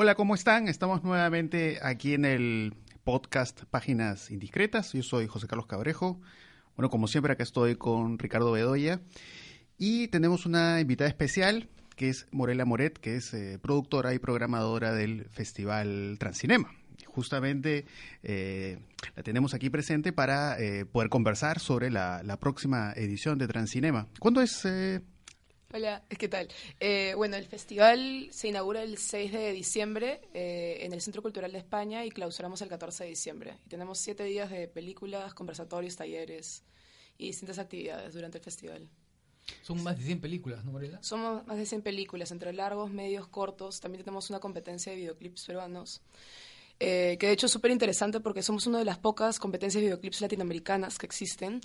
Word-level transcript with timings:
Hola, 0.00 0.14
¿cómo 0.14 0.36
están? 0.36 0.68
Estamos 0.68 1.02
nuevamente 1.02 1.80
aquí 1.82 2.14
en 2.14 2.24
el 2.24 2.72
podcast 3.02 3.64
Páginas 3.64 4.30
Indiscretas. 4.30 4.92
Yo 4.92 5.02
soy 5.02 5.26
José 5.26 5.48
Carlos 5.48 5.66
Cabrejo. 5.66 6.20
Bueno, 6.76 6.88
como 6.88 7.08
siempre, 7.08 7.32
acá 7.32 7.42
estoy 7.42 7.74
con 7.74 8.16
Ricardo 8.16 8.52
Bedoya. 8.52 9.00
Y 9.76 10.06
tenemos 10.06 10.46
una 10.46 10.80
invitada 10.80 11.10
especial, 11.10 11.68
que 11.96 12.10
es 12.10 12.28
Morela 12.30 12.64
Moret, 12.64 12.96
que 12.96 13.16
es 13.16 13.34
eh, 13.34 13.58
productora 13.60 14.14
y 14.14 14.20
programadora 14.20 14.92
del 14.92 15.24
Festival 15.30 16.14
Transcinema. 16.20 16.70
Justamente 17.06 17.84
eh, 18.22 18.78
la 19.16 19.24
tenemos 19.24 19.52
aquí 19.52 19.68
presente 19.68 20.12
para 20.12 20.60
eh, 20.60 20.84
poder 20.84 21.08
conversar 21.08 21.58
sobre 21.58 21.90
la, 21.90 22.22
la, 22.22 22.38
próxima 22.38 22.92
edición 22.92 23.36
de 23.36 23.48
Transcinema. 23.48 24.06
¿Cuándo 24.20 24.42
es, 24.42 24.64
Hola, 25.70 26.02
¿qué 26.08 26.28
tal? 26.28 26.48
Eh, 26.80 27.12
bueno, 27.14 27.36
el 27.36 27.44
festival 27.44 28.28
se 28.30 28.48
inaugura 28.48 28.82
el 28.82 28.96
6 28.96 29.32
de 29.32 29.52
diciembre 29.52 30.22
eh, 30.32 30.78
en 30.80 30.94
el 30.94 31.02
Centro 31.02 31.20
Cultural 31.20 31.52
de 31.52 31.58
España 31.58 32.06
y 32.06 32.10
clausuramos 32.10 32.62
el 32.62 32.70
14 32.70 33.04
de 33.04 33.10
diciembre. 33.10 33.58
Y 33.66 33.68
tenemos 33.68 33.98
siete 33.98 34.24
días 34.24 34.50
de 34.50 34.66
películas, 34.66 35.34
conversatorios, 35.34 35.94
talleres 35.94 36.64
y 37.18 37.26
distintas 37.26 37.58
actividades 37.58 38.14
durante 38.14 38.38
el 38.38 38.44
festival. 38.44 38.88
Son 39.60 39.82
más 39.82 39.98
de 39.98 40.04
100 40.04 40.22
películas, 40.22 40.64
¿no, 40.64 40.72
Morela? 40.72 41.02
Somos 41.02 41.46
más 41.46 41.58
de 41.58 41.66
100 41.66 41.82
películas, 41.82 42.30
entre 42.30 42.54
largos, 42.54 42.90
medios, 42.90 43.28
cortos. 43.28 43.78
También 43.78 44.02
tenemos 44.02 44.30
una 44.30 44.40
competencia 44.40 44.92
de 44.92 44.96
videoclips 44.96 45.44
peruanos. 45.44 46.00
Eh, 46.80 47.18
que 47.20 47.26
de 47.26 47.32
hecho 47.34 47.44
es 47.44 47.52
súper 47.52 47.72
interesante 47.72 48.20
porque 48.20 48.42
somos 48.42 48.66
una 48.66 48.78
de 48.78 48.86
las 48.86 48.96
pocas 48.96 49.38
competencias 49.38 49.82
de 49.82 49.88
videoclips 49.88 50.22
latinoamericanas 50.22 50.96
que 50.96 51.04
existen. 51.04 51.60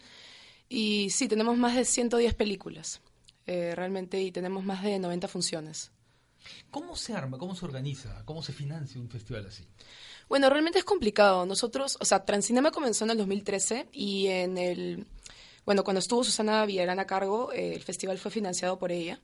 Y 0.68 1.10
sí, 1.10 1.30
tenemos 1.30 1.58
más 1.58 1.74
de 1.74 1.86
110 1.86 2.34
películas. 2.34 3.00
Eh, 3.46 3.74
realmente 3.76 4.22
y 4.22 4.32
tenemos 4.32 4.64
más 4.64 4.84
de 4.84 5.00
90 5.00 5.28
funciones. 5.28 5.92
¿Cómo 6.72 6.96
se 6.96 7.14
arma, 7.14 7.38
cómo 7.38 7.56
se 7.56 7.66
organiza, 7.66 8.24
cómo 8.26 8.42
se 8.44 8.54
financia 8.54 9.00
un 9.00 9.10
festival 9.10 9.46
así? 9.48 9.66
Bueno, 10.28 10.50
realmente 10.50 10.80
es 10.80 10.86
complicado. 10.86 11.46
Nosotros, 11.46 11.98
o 12.00 12.06
sea, 12.06 12.26
Transcinema 12.26 12.72
comenzó 12.72 13.06
en 13.06 13.12
el 13.12 13.18
2013 13.18 13.88
y 13.92 14.28
en 14.28 14.58
el, 14.58 15.06
bueno, 15.66 15.84
cuando 15.84 16.00
estuvo 16.00 16.24
Susana 16.24 16.66
Villarán 16.66 17.00
a 17.00 17.06
cargo, 17.06 17.52
eh, 17.54 17.76
el 17.76 17.82
festival 17.82 18.18
fue 18.18 18.32
financiado 18.32 18.78
por 18.78 18.92
ella. 18.92 19.20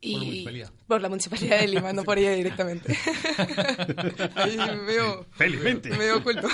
Y 0.00 0.12
por 0.12 0.20
la 0.20 0.28
municipalidad. 0.28 0.72
Por 0.86 1.02
la 1.02 1.08
municipalidad 1.08 1.60
de 1.60 1.68
Lima, 1.68 1.92
no 1.92 2.04
por 2.04 2.18
ella 2.18 2.30
directamente. 2.30 2.96
Ahí 4.36 4.56
veo, 4.86 5.26
Felizmente. 5.32 5.90
Me 5.90 5.98
veo 5.98 6.18
oculto. 6.18 6.46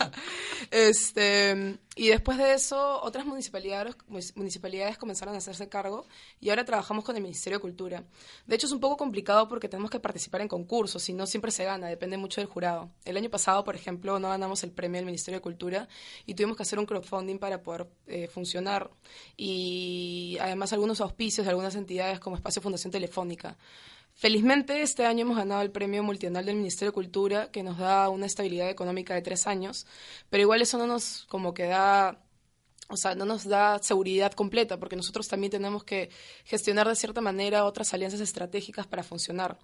este, 0.70 1.78
y 1.96 2.08
después 2.08 2.38
de 2.38 2.54
eso, 2.54 3.02
otras 3.02 3.26
municipalidades, 3.26 3.96
municipalidades 4.36 4.96
comenzaron 4.96 5.34
a 5.34 5.38
hacerse 5.38 5.68
cargo 5.68 6.06
y 6.40 6.50
ahora 6.50 6.64
trabajamos 6.64 7.04
con 7.04 7.16
el 7.16 7.22
Ministerio 7.22 7.58
de 7.58 7.62
Cultura. 7.62 8.04
De 8.46 8.54
hecho, 8.54 8.66
es 8.66 8.72
un 8.72 8.78
poco 8.78 8.96
complicado 8.96 9.48
porque 9.48 9.68
tenemos 9.68 9.90
que 9.90 9.98
participar 9.98 10.42
en 10.42 10.48
concursos 10.48 11.08
y 11.08 11.12
no 11.12 11.26
siempre 11.26 11.50
se 11.50 11.64
gana, 11.64 11.88
depende 11.88 12.16
mucho 12.16 12.40
del 12.40 12.48
jurado. 12.48 12.90
El 13.04 13.16
año 13.16 13.30
pasado, 13.30 13.64
por 13.64 13.74
ejemplo, 13.74 14.20
no 14.20 14.28
ganamos 14.28 14.62
el 14.62 14.70
premio 14.70 14.98
del 14.98 15.06
Ministerio 15.06 15.38
de 15.38 15.42
Cultura 15.42 15.88
y 16.24 16.34
tuvimos 16.34 16.56
que 16.56 16.62
hacer 16.62 16.78
un 16.78 16.86
crowdfunding 16.86 17.38
para 17.38 17.62
poder 17.62 17.88
eh, 18.06 18.28
funcionar 18.28 18.90
y 19.36 20.38
además 20.40 20.72
algunos 20.72 21.00
auspicios 21.00 21.44
de 21.44 21.50
algunas 21.50 21.74
entidades 21.74 22.20
como 22.20 22.36
Espacio 22.36 22.62
Fundación 22.62 22.92
Telefónica. 22.92 23.56
Felizmente, 24.20 24.82
este 24.82 25.06
año 25.06 25.22
hemos 25.22 25.38
ganado 25.38 25.62
el 25.62 25.70
premio 25.70 26.02
multianual 26.02 26.44
del 26.44 26.56
Ministerio 26.56 26.90
de 26.90 26.94
Cultura, 26.94 27.50
que 27.50 27.62
nos 27.62 27.78
da 27.78 28.10
una 28.10 28.26
estabilidad 28.26 28.68
económica 28.68 29.14
de 29.14 29.22
tres 29.22 29.46
años, 29.46 29.86
pero 30.28 30.42
igual 30.42 30.60
eso 30.60 30.76
no 30.76 30.86
nos 30.86 31.24
como 31.30 31.54
que 31.54 31.64
da 31.64 32.20
o 32.90 32.96
sea, 32.96 33.14
no 33.14 33.24
nos 33.24 33.48
da 33.48 33.78
seguridad 33.78 34.32
completa, 34.32 34.78
porque 34.78 34.96
nosotros 34.96 35.28
también 35.28 35.50
tenemos 35.50 35.84
que 35.84 36.10
gestionar 36.44 36.88
de 36.88 36.96
cierta 36.96 37.20
manera 37.20 37.64
otras 37.64 37.94
alianzas 37.94 38.20
estratégicas 38.20 38.86
para 38.86 39.02
funcionar. 39.02 39.58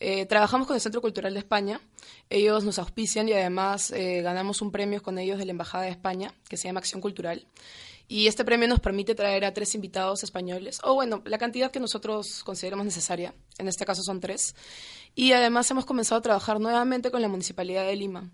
Eh, 0.00 0.26
trabajamos 0.26 0.66
con 0.66 0.74
el 0.74 0.80
Centro 0.80 1.00
Cultural 1.00 1.32
de 1.32 1.38
España, 1.38 1.80
ellos 2.28 2.64
nos 2.64 2.78
auspician 2.78 3.28
y 3.28 3.32
además 3.32 3.90
eh, 3.92 4.22
ganamos 4.22 4.60
un 4.60 4.70
premio 4.70 5.02
con 5.02 5.18
ellos 5.18 5.38
de 5.38 5.46
la 5.46 5.52
Embajada 5.52 5.84
de 5.84 5.90
España, 5.90 6.34
que 6.48 6.56
se 6.56 6.68
llama 6.68 6.80
Acción 6.80 7.00
Cultural. 7.00 7.46
Y 8.06 8.26
este 8.26 8.44
premio 8.44 8.68
nos 8.68 8.80
permite 8.80 9.14
traer 9.14 9.46
a 9.46 9.54
tres 9.54 9.74
invitados 9.74 10.24
españoles, 10.24 10.78
o 10.82 10.94
bueno, 10.94 11.22
la 11.24 11.38
cantidad 11.38 11.70
que 11.70 11.80
nosotros 11.80 12.44
consideramos 12.44 12.84
necesaria, 12.84 13.34
en 13.56 13.66
este 13.66 13.86
caso 13.86 14.02
son 14.02 14.20
tres. 14.20 14.54
Y 15.14 15.32
además 15.32 15.70
hemos 15.70 15.86
comenzado 15.86 16.18
a 16.18 16.22
trabajar 16.22 16.60
nuevamente 16.60 17.10
con 17.10 17.22
la 17.22 17.28
Municipalidad 17.28 17.86
de 17.86 17.96
Lima. 17.96 18.30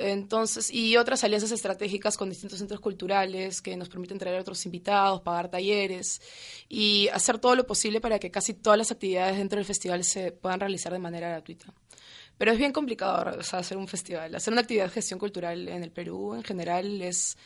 Entonces, 0.00 0.70
y 0.72 0.96
otras 0.96 1.22
alianzas 1.24 1.52
estratégicas 1.52 2.16
con 2.16 2.30
distintos 2.30 2.58
centros 2.58 2.80
culturales 2.80 3.60
que 3.60 3.76
nos 3.76 3.88
permiten 3.88 4.18
traer 4.18 4.38
a 4.38 4.40
otros 4.40 4.64
invitados, 4.66 5.20
pagar 5.20 5.50
talleres 5.50 6.20
y 6.68 7.08
hacer 7.08 7.38
todo 7.38 7.54
lo 7.54 7.66
posible 7.66 8.00
para 8.00 8.18
que 8.18 8.30
casi 8.30 8.54
todas 8.54 8.78
las 8.78 8.90
actividades 8.90 9.36
dentro 9.36 9.56
del 9.56 9.66
festival 9.66 10.04
se 10.04 10.32
puedan 10.32 10.60
realizar 10.60 10.92
de 10.92 10.98
manera 10.98 11.28
gratuita. 11.28 11.72
Pero 12.38 12.52
es 12.52 12.58
bien 12.58 12.72
complicado 12.72 13.38
hacer 13.52 13.76
un 13.76 13.88
festival. 13.88 14.34
Hacer 14.34 14.52
una 14.52 14.62
actividad 14.62 14.84
de 14.84 14.90
gestión 14.90 15.18
cultural 15.18 15.68
en 15.68 15.82
el 15.82 15.90
Perú 15.92 16.34
en 16.34 16.42
general 16.42 17.02
es 17.02 17.36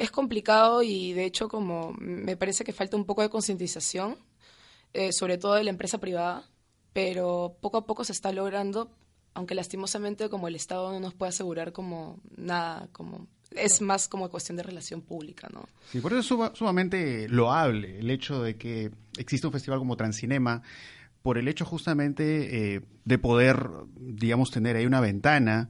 es 0.00 0.10
complicado 0.10 0.82
y 0.82 1.12
de 1.12 1.26
hecho 1.26 1.48
como 1.48 1.92
me 1.98 2.34
parece 2.36 2.64
que 2.64 2.72
falta 2.72 2.96
un 2.96 3.04
poco 3.04 3.20
de 3.20 3.28
concientización, 3.28 4.16
eh, 4.94 5.12
sobre 5.12 5.36
todo 5.36 5.54
de 5.54 5.64
la 5.64 5.70
empresa 5.70 5.98
privada, 5.98 6.48
pero 6.94 7.58
poco 7.60 7.76
a 7.76 7.86
poco 7.86 8.02
se 8.04 8.12
está 8.12 8.32
logrando, 8.32 8.90
aunque 9.34 9.54
lastimosamente 9.54 10.28
como 10.28 10.48
el 10.48 10.56
Estado 10.56 10.92
no 10.92 11.00
nos 11.00 11.14
puede 11.14 11.30
asegurar 11.30 11.72
como 11.72 12.20
nada, 12.36 12.88
como 12.92 13.26
es 13.50 13.80
más 13.80 14.08
como 14.08 14.28
cuestión 14.28 14.56
de 14.56 14.62
relación 14.62 15.02
pública, 15.02 15.48
¿no? 15.52 15.68
Sí, 15.90 16.00
por 16.00 16.12
eso 16.12 16.44
es 16.46 16.58
sumamente 16.58 17.28
loable 17.28 17.98
el 17.98 18.10
hecho 18.10 18.42
de 18.42 18.56
que 18.56 18.90
existe 19.18 19.46
un 19.46 19.52
festival 19.52 19.78
como 19.78 19.96
Transcinema, 19.96 20.62
por 21.22 21.36
el 21.36 21.48
hecho 21.48 21.64
justamente 21.64 22.74
eh, 22.74 22.80
de 23.04 23.18
poder, 23.18 23.68
digamos, 23.98 24.50
tener 24.50 24.76
ahí 24.76 24.86
una 24.86 25.00
ventana 25.00 25.68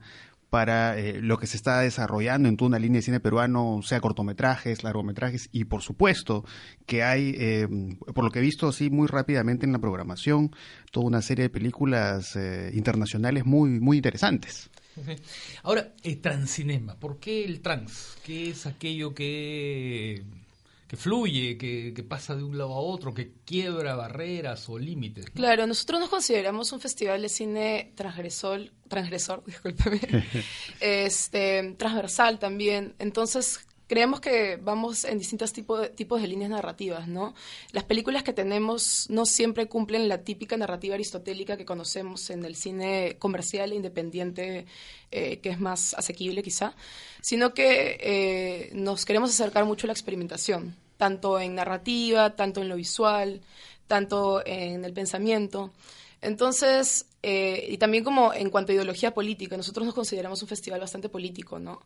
para 0.50 0.98
eh, 0.98 1.20
lo 1.22 1.38
que 1.38 1.46
se 1.46 1.56
está 1.56 1.80
desarrollando 1.80 2.48
en 2.48 2.56
toda 2.56 2.68
una 2.68 2.78
línea 2.78 2.98
de 2.98 3.02
cine 3.02 3.20
peruano, 3.20 3.80
sea 3.82 4.00
cortometrajes, 4.00 4.82
largometrajes, 4.82 5.48
y 5.52 5.64
por 5.64 5.82
supuesto 5.82 6.44
que 6.86 7.04
hay, 7.04 7.34
eh, 7.38 7.68
por 8.12 8.24
lo 8.24 8.30
que 8.30 8.40
he 8.40 8.42
visto 8.42 8.68
así 8.68 8.90
muy 8.90 9.06
rápidamente 9.06 9.64
en 9.64 9.72
la 9.72 9.78
programación, 9.78 10.50
toda 10.90 11.06
una 11.06 11.22
serie 11.22 11.44
de 11.44 11.50
películas 11.50 12.34
eh, 12.36 12.70
internacionales 12.74 13.46
muy, 13.46 13.80
muy 13.80 13.98
interesantes. 13.98 14.68
Ahora, 15.62 15.94
transcinema, 16.20 16.96
¿por 16.96 17.18
qué 17.18 17.44
el 17.44 17.60
trans? 17.60 18.18
¿Qué 18.24 18.50
es 18.50 18.66
aquello 18.66 19.14
que 19.14 20.22
que 20.90 20.96
fluye, 20.96 21.56
que, 21.56 21.94
que, 21.94 22.02
pasa 22.02 22.34
de 22.34 22.42
un 22.42 22.58
lado 22.58 22.72
a 22.72 22.80
otro, 22.80 23.14
que 23.14 23.34
quiebra 23.44 23.94
barreras 23.94 24.68
o 24.68 24.76
límites. 24.76 25.30
Claro, 25.30 25.64
nosotros 25.64 26.00
nos 26.00 26.08
consideramos 26.08 26.72
un 26.72 26.80
festival 26.80 27.22
de 27.22 27.28
cine 27.28 27.92
transgresor, 27.94 28.72
transgresor, 28.88 29.44
discúlpeme, 29.44 30.00
este, 30.80 31.76
transversal 31.78 32.40
también. 32.40 32.96
Entonces, 32.98 33.60
creemos 33.90 34.20
que 34.20 34.56
vamos 34.56 35.04
en 35.04 35.18
distintos 35.18 35.52
tipos 35.52 35.92
tipos 35.96 36.22
de 36.22 36.28
líneas 36.28 36.50
narrativas, 36.50 37.08
¿no? 37.08 37.34
Las 37.72 37.82
películas 37.82 38.22
que 38.22 38.32
tenemos 38.32 39.10
no 39.10 39.26
siempre 39.26 39.66
cumplen 39.66 40.08
la 40.08 40.18
típica 40.18 40.56
narrativa 40.56 40.94
aristotélica 40.94 41.56
que 41.56 41.64
conocemos 41.64 42.30
en 42.30 42.44
el 42.44 42.54
cine 42.54 43.16
comercial 43.18 43.72
e 43.72 43.74
independiente, 43.74 44.66
eh, 45.10 45.40
que 45.40 45.48
es 45.48 45.58
más 45.58 45.94
asequible 45.94 46.40
quizá, 46.44 46.76
sino 47.20 47.52
que 47.52 47.98
eh, 48.00 48.70
nos 48.74 49.04
queremos 49.04 49.30
acercar 49.30 49.64
mucho 49.64 49.86
a 49.86 49.88
la 49.88 49.92
experimentación, 49.94 50.76
tanto 50.96 51.40
en 51.40 51.56
narrativa, 51.56 52.36
tanto 52.36 52.62
en 52.62 52.68
lo 52.68 52.76
visual, 52.76 53.40
tanto 53.88 54.46
en 54.46 54.84
el 54.84 54.92
pensamiento. 54.92 55.72
Entonces, 56.22 57.06
eh, 57.24 57.66
y 57.68 57.76
también 57.78 58.04
como 58.04 58.32
en 58.32 58.50
cuanto 58.50 58.70
a 58.70 58.76
ideología 58.76 59.12
política, 59.12 59.56
nosotros 59.56 59.84
nos 59.84 59.96
consideramos 59.96 60.40
un 60.42 60.48
festival 60.48 60.78
bastante 60.78 61.08
político, 61.08 61.58
¿no? 61.58 61.82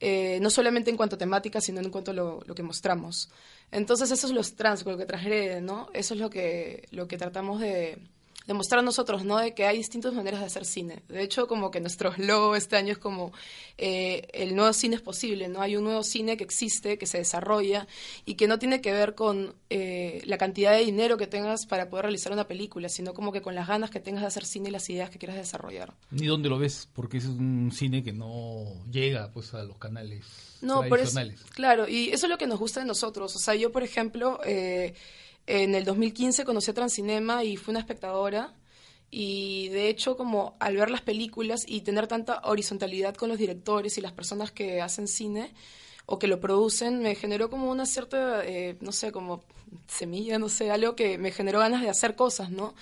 Eh, 0.00 0.38
no 0.40 0.50
solamente 0.50 0.90
en 0.90 0.96
cuanto 0.96 1.16
a 1.16 1.18
temática, 1.18 1.60
sino 1.60 1.80
en 1.80 1.90
cuanto 1.90 2.10
a 2.10 2.14
lo, 2.14 2.40
que 2.54 2.62
mostramos. 2.62 3.30
Entonces, 3.70 4.10
eso 4.10 4.26
es 4.26 4.32
lo 4.32 4.42
trans, 4.56 4.84
lo 4.84 4.96
que 4.96 5.06
transgrede, 5.06 5.60
¿no? 5.60 5.88
Eso 5.94 6.14
es 6.14 6.20
lo 6.20 6.30
que, 6.30 6.86
lo 6.90 7.08
que 7.08 7.16
tratamos 7.16 7.60
de, 7.60 7.98
demostrar 8.46 8.84
nosotros, 8.84 9.24
¿no? 9.24 9.38
De 9.38 9.54
que 9.54 9.66
hay 9.66 9.78
distintas 9.78 10.12
maneras 10.12 10.40
de 10.40 10.46
hacer 10.46 10.64
cine. 10.64 11.02
De 11.08 11.22
hecho, 11.22 11.46
como 11.46 11.70
que 11.70 11.80
nuestro 11.80 12.12
logo 12.18 12.56
este 12.56 12.76
año 12.76 12.92
es 12.92 12.98
como 12.98 13.32
eh, 13.78 14.28
el 14.32 14.54
nuevo 14.54 14.72
cine 14.72 14.96
es 14.96 15.02
posible, 15.02 15.48
¿no? 15.48 15.60
Hay 15.60 15.76
un 15.76 15.84
nuevo 15.84 16.02
cine 16.02 16.36
que 16.36 16.44
existe, 16.44 16.98
que 16.98 17.06
se 17.06 17.18
desarrolla 17.18 17.86
y 18.24 18.34
que 18.34 18.46
no 18.46 18.58
tiene 18.58 18.80
que 18.80 18.92
ver 18.92 19.14
con 19.14 19.54
eh, 19.70 20.22
la 20.26 20.38
cantidad 20.38 20.72
de 20.72 20.84
dinero 20.84 21.16
que 21.16 21.26
tengas 21.26 21.66
para 21.66 21.88
poder 21.88 22.04
realizar 22.06 22.32
una 22.32 22.46
película, 22.46 22.88
sino 22.88 23.14
como 23.14 23.32
que 23.32 23.42
con 23.42 23.54
las 23.54 23.68
ganas 23.68 23.90
que 23.90 24.00
tengas 24.00 24.22
de 24.22 24.28
hacer 24.28 24.44
cine 24.44 24.68
y 24.68 24.72
las 24.72 24.88
ideas 24.90 25.10
que 25.10 25.18
quieras 25.18 25.36
desarrollar. 25.36 25.94
Ni 26.10 26.26
dónde 26.26 26.48
lo 26.48 26.58
ves, 26.58 26.88
porque 26.92 27.18
es 27.18 27.24
un 27.24 27.70
cine 27.72 28.02
que 28.02 28.12
no 28.12 28.66
llega 28.90 29.30
pues 29.32 29.54
a 29.54 29.64
los 29.64 29.78
canales 29.78 30.24
no, 30.60 30.82
tradicionales. 30.82 31.40
claro, 31.50 31.88
y 31.88 32.10
eso 32.10 32.26
es 32.26 32.30
lo 32.30 32.38
que 32.38 32.46
nos 32.46 32.58
gusta 32.58 32.80
de 32.80 32.86
nosotros. 32.86 33.34
O 33.36 33.38
sea, 33.38 33.54
yo, 33.54 33.72
por 33.72 33.82
ejemplo, 33.82 34.40
eh, 34.44 34.94
en 35.46 35.74
el 35.74 35.84
2015 35.84 36.44
conocí 36.44 36.70
a 36.70 36.74
Transcinema 36.74 37.44
y 37.44 37.56
fui 37.56 37.72
una 37.72 37.80
espectadora 37.80 38.54
y 39.10 39.68
de 39.68 39.88
hecho 39.88 40.16
como 40.16 40.56
al 40.58 40.76
ver 40.76 40.90
las 40.90 41.02
películas 41.02 41.64
y 41.66 41.82
tener 41.82 42.06
tanta 42.06 42.40
horizontalidad 42.44 43.14
con 43.14 43.28
los 43.28 43.38
directores 43.38 43.96
y 43.98 44.00
las 44.00 44.12
personas 44.12 44.50
que 44.50 44.80
hacen 44.80 45.06
cine 45.06 45.52
o 46.06 46.18
que 46.18 46.26
lo 46.26 46.40
producen 46.40 47.00
me 47.00 47.14
generó 47.14 47.48
como 47.50 47.70
una 47.70 47.86
cierta, 47.86 48.44
eh, 48.44 48.76
no 48.80 48.92
sé, 48.92 49.12
como 49.12 49.42
semilla, 49.88 50.38
no 50.38 50.48
sé, 50.48 50.70
algo 50.70 50.94
que 50.96 51.18
me 51.18 51.32
generó 51.32 51.60
ganas 51.60 51.82
de 51.82 51.88
hacer 51.88 52.14
cosas, 52.14 52.50
¿no? 52.50 52.74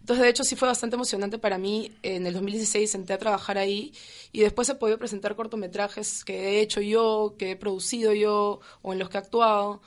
Entonces, 0.00 0.22
de 0.22 0.30
hecho, 0.30 0.44
sí 0.44 0.56
fue 0.56 0.66
bastante 0.68 0.96
emocionante 0.96 1.38
para 1.38 1.58
mí. 1.58 1.92
En 2.02 2.26
el 2.26 2.32
2016 2.32 2.90
senté 2.90 3.12
a 3.12 3.18
trabajar 3.18 3.58
ahí 3.58 3.92
y 4.32 4.40
después 4.40 4.68
he 4.68 4.74
podido 4.74 4.98
presentar 4.98 5.36
cortometrajes 5.36 6.24
que 6.24 6.34
he 6.34 6.60
hecho 6.60 6.80
yo, 6.80 7.34
que 7.38 7.52
he 7.52 7.56
producido 7.56 8.12
yo 8.14 8.60
o 8.82 8.92
en 8.92 8.98
los 8.98 9.10
que 9.10 9.18
he 9.18 9.20
actuado 9.20 9.82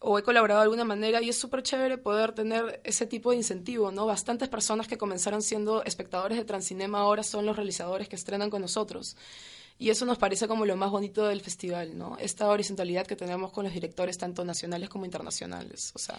o 0.00 0.18
he 0.18 0.22
colaborado 0.22 0.60
de 0.60 0.64
alguna 0.64 0.84
manera 0.84 1.22
y 1.22 1.28
es 1.28 1.38
súper 1.38 1.62
chévere 1.62 1.98
poder 1.98 2.32
tener 2.32 2.80
ese 2.84 3.06
tipo 3.06 3.30
de 3.30 3.36
incentivo, 3.36 3.90
¿no? 3.90 4.06
Bastantes 4.06 4.48
personas 4.48 4.86
que 4.86 4.98
comenzaron 4.98 5.42
siendo 5.42 5.82
espectadores 5.84 6.36
de 6.38 6.44
Transcinema 6.44 7.00
ahora 7.00 7.22
son 7.22 7.46
los 7.46 7.56
realizadores 7.56 8.08
que 8.08 8.16
estrenan 8.16 8.50
con 8.50 8.60
nosotros. 8.60 9.16
Y 9.78 9.90
eso 9.90 10.04
nos 10.06 10.18
parece 10.18 10.46
como 10.46 10.66
lo 10.66 10.76
más 10.76 10.90
bonito 10.90 11.26
del 11.26 11.40
festival, 11.40 11.98
¿no? 11.98 12.16
Esta 12.18 12.48
horizontalidad 12.48 13.06
que 13.06 13.16
tenemos 13.16 13.50
con 13.50 13.64
los 13.64 13.72
directores 13.72 14.18
tanto 14.18 14.44
nacionales 14.44 14.88
como 14.88 15.04
internacionales, 15.04 15.92
o 15.94 15.98
sea... 15.98 16.18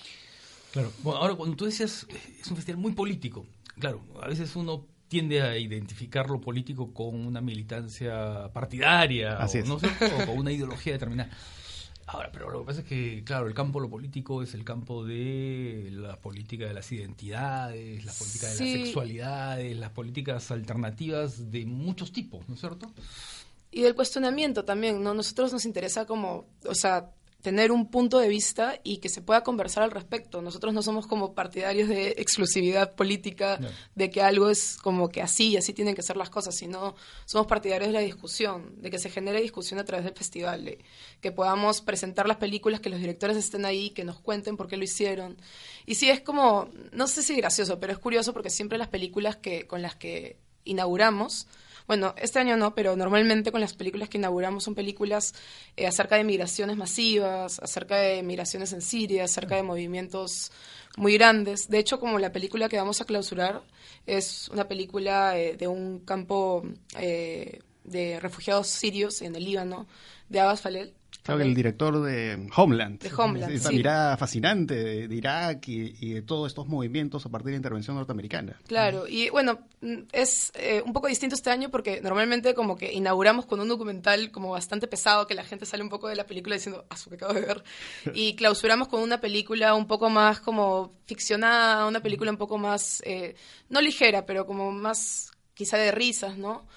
Claro, 0.71 0.92
bueno, 1.04 1.19
ahora 1.19 1.36
cuando 1.36 1.56
tú 1.56 1.66
decías, 1.66 2.06
es 2.42 2.48
un 2.48 2.57
festival 2.57 2.81
muy 2.81 2.92
político, 2.92 3.45
claro, 3.80 4.01
a 4.21 4.28
veces 4.28 4.57
uno 4.57 4.86
tiende 5.07 5.42
a 5.42 5.57
identificar 5.57 6.30
lo 6.30 6.42
político 6.42 6.94
con 6.94 7.25
una 7.25 7.39
militancia 7.39 8.51
partidaria 8.51 9.38
Así 9.38 9.60
o, 9.60 9.62
es. 9.62 9.68
¿no 9.68 9.75
o 9.75 10.25
con 10.25 10.38
una 10.38 10.51
ideología 10.51 10.94
determinada. 10.94 11.30
Ahora, 12.07 12.30
pero 12.31 12.52
lo 12.52 12.60
que 12.60 12.66
pasa 12.66 12.81
es 12.81 12.86
que, 12.86 13.24
claro, 13.25 13.48
el 13.48 13.56
campo 13.56 13.80
de 13.80 13.86
lo 13.88 13.90
político 13.90 14.44
es 14.44 14.54
el 14.54 14.63
campo 14.63 15.04
de 15.04 15.90
la 15.92 16.18
política 16.18 16.66
de 16.68 16.74
las 16.75 16.92
identidades, 16.92 18.06
la 18.06 18.13
política 18.13 18.48
de 18.48 18.54
Sí. 18.54 18.74
las 18.78 18.84
sexualidades, 18.86 19.75
las 19.78 19.90
políticas 19.90 20.52
alternativas 20.52 21.50
de 21.52 21.66
muchos 21.66 22.12
tipos, 22.12 22.48
¿no 22.48 22.54
es 22.54 22.60
cierto? 22.62 22.92
Y 23.72 23.81
del 23.81 23.96
cuestionamiento 23.96 24.63
también, 24.63 25.02
¿no? 25.02 25.13
Nosotros 25.16 25.52
nos 25.52 25.66
interesa 25.66 26.06
como, 26.06 26.46
o 26.68 26.75
sea, 26.75 27.10
tener 27.45 27.71
un 27.71 27.92
punto 27.92 28.18
de 28.18 28.27
vista 28.27 28.80
y 28.83 28.97
que 28.97 29.07
se 29.07 29.21
pueda 29.21 29.44
conversar 29.44 29.83
al 29.83 29.92
respecto. 29.92 30.42
Nosotros 30.42 30.74
no 30.74 30.81
somos 30.81 31.06
como 31.06 31.36
partidarios 31.36 31.88
de 31.88 32.15
exclusividad 32.18 32.95
política, 32.95 33.59
No. 33.62 33.68
de 33.94 34.09
que 34.09 34.24
algo 34.24 34.50
es 34.50 34.77
como 34.77 35.09
que 35.09 35.21
así 35.21 35.50
y 35.50 35.57
así 35.57 35.71
tienen 35.71 35.94
que 35.94 36.01
ser 36.01 36.18
las 36.18 36.31
cosas, 36.31 36.56
sino 36.56 36.95
somos 37.25 37.45
partidarios 37.45 37.89
de 37.89 37.94
la 37.94 38.00
discusión, 38.00 38.81
de 38.81 38.89
que 38.89 38.97
se 38.97 39.12
genere 39.12 39.44
discusión 39.44 39.80
a 39.80 39.86
través 39.86 40.06
del 40.06 40.15
festival, 40.15 40.65
de 40.65 40.80
que 41.21 41.31
podamos 41.31 41.81
presentar 41.81 42.27
las 42.27 42.38
películas, 42.38 42.80
que 42.80 42.89
los 42.89 43.00
directores 43.00 43.38
estén 43.38 43.63
ahí, 43.63 43.92
que 43.92 44.03
nos 44.03 44.19
cuenten 44.19 44.57
por 44.57 44.68
qué 44.68 44.75
lo 44.77 44.83
hicieron. 44.83 45.38
Y 45.86 45.94
sí, 45.95 46.09
es 46.09 46.21
como, 46.21 46.69
no 46.94 47.06
sé 47.06 47.21
si 47.21 47.36
gracioso, 47.36 47.80
pero 47.80 47.94
es 47.94 48.00
curioso 48.00 48.33
porque 48.33 48.50
siempre 48.50 48.80
las 48.80 48.88
películas 48.88 49.36
que 49.36 49.68
con 49.68 49.83
las 49.83 49.95
que 49.95 50.39
inauguramos, 50.63 51.45
bueno, 51.88 52.16
este 52.18 52.40
año 52.40 52.58
no, 52.58 52.74
pero 52.74 52.96
normalmente 52.96 53.52
con 53.52 53.62
las 53.62 53.74
películas 53.74 54.10
que 54.10 54.18
inauguramos 54.18 54.64
son 54.64 54.76
películas 54.76 55.34
eh, 55.78 55.86
acerca 55.86 56.16
de 56.16 56.24
migraciones 56.24 56.78
masivas, 56.78 57.60
acerca 57.60 57.98
de 57.98 58.24
migraciones 58.24 58.74
en 58.74 58.82
Siria, 58.82 59.26
acerca 59.26 59.56
de 59.56 59.64
movimientos 59.64 60.52
muy 60.98 61.14
grandes. 61.14 61.70
De 61.70 61.78
hecho, 61.78 62.00
como 62.00 62.20
la 62.20 62.32
película 62.32 62.70
que 62.70 62.78
vamos 62.78 63.02
a 63.02 63.06
clausurar 63.06 63.62
es 64.06 64.50
una 64.50 64.68
película 64.68 65.38
eh, 65.38 65.56
de 65.56 65.68
un 65.68 66.00
campo 66.00 66.64
eh, 66.98 67.60
de 67.84 68.20
refugiados 68.20 68.68
sirios 68.68 69.22
en 69.22 69.36
el 69.36 69.46
Líbano, 69.46 69.88
de 70.30 70.40
Abbas 70.40 70.62
Falel. 70.62 70.94
Claro 71.25 71.39
que 71.39 71.48
el 71.48 71.56
director 71.56 72.04
de 72.04 72.48
Homeland. 72.56 73.01
De 73.01 73.12
Homeland, 73.12 73.51
Esa 73.51 73.69
sí. 73.69 73.77
mirada 73.77 74.16
fascinante 74.16 74.75
de, 74.75 75.07
de 75.07 75.16
Irak 75.16 75.68
y, 75.69 75.95
y 76.00 76.13
de 76.13 76.22
todos 76.22 76.51
estos 76.51 76.68
movimientos 76.68 77.25
a 77.25 77.30
partir 77.30 77.48
de 77.48 77.51
la 77.54 77.57
intervención 77.57 77.95
norteamericana. 77.95 78.62
Claro, 78.68 79.07
y 79.07 79.31
bueno, 79.31 79.62
mm, 79.81 80.01
es 80.12 80.51
eh, 80.54 80.83
un 80.86 80.94
poco 80.94 81.07
distinto 81.07 81.33
este 81.33 81.50
año 81.50 81.72
porque 81.72 82.00
normalmente 82.00 82.54
como 82.54 82.75
que 82.77 82.94
inauguramos 82.94 83.48
con 83.48 83.60
un 83.60 83.68
documental 83.68 84.30
como 84.30 84.51
bastante 84.51 84.88
pesado 84.88 85.25
que 85.25 85.33
la 85.33 85.44
gente 85.44 85.66
sale 85.66 85.81
un 85.81 85.89
poco 85.89 86.07
de 86.07 86.16
la 86.16 86.27
película 86.27 86.57
diciendo, 86.57 86.86
ah, 86.92 86.95
que 87.10 87.16
acabo 87.16 87.33
de 87.33 87.42
ver, 87.42 87.63
y 88.13 88.36
clausuramos 88.36 88.88
con 88.88 89.01
una 89.01 89.19
película 89.19 89.74
un 89.74 89.88
poco 89.88 90.12
más 90.12 90.39
como 90.42 90.94
ficcionada, 91.07 91.88
una 91.88 92.01
película 92.01 92.30
un 92.30 92.38
poco 92.38 92.60
más, 92.60 93.01
eh, 93.04 93.36
no 93.69 93.81
ligera, 93.81 94.28
pero 94.28 94.45
como 94.45 94.71
más 94.71 95.31
quizá 95.56 95.78
de 95.78 95.92
risas, 95.92 96.38
¿no? 96.38 96.68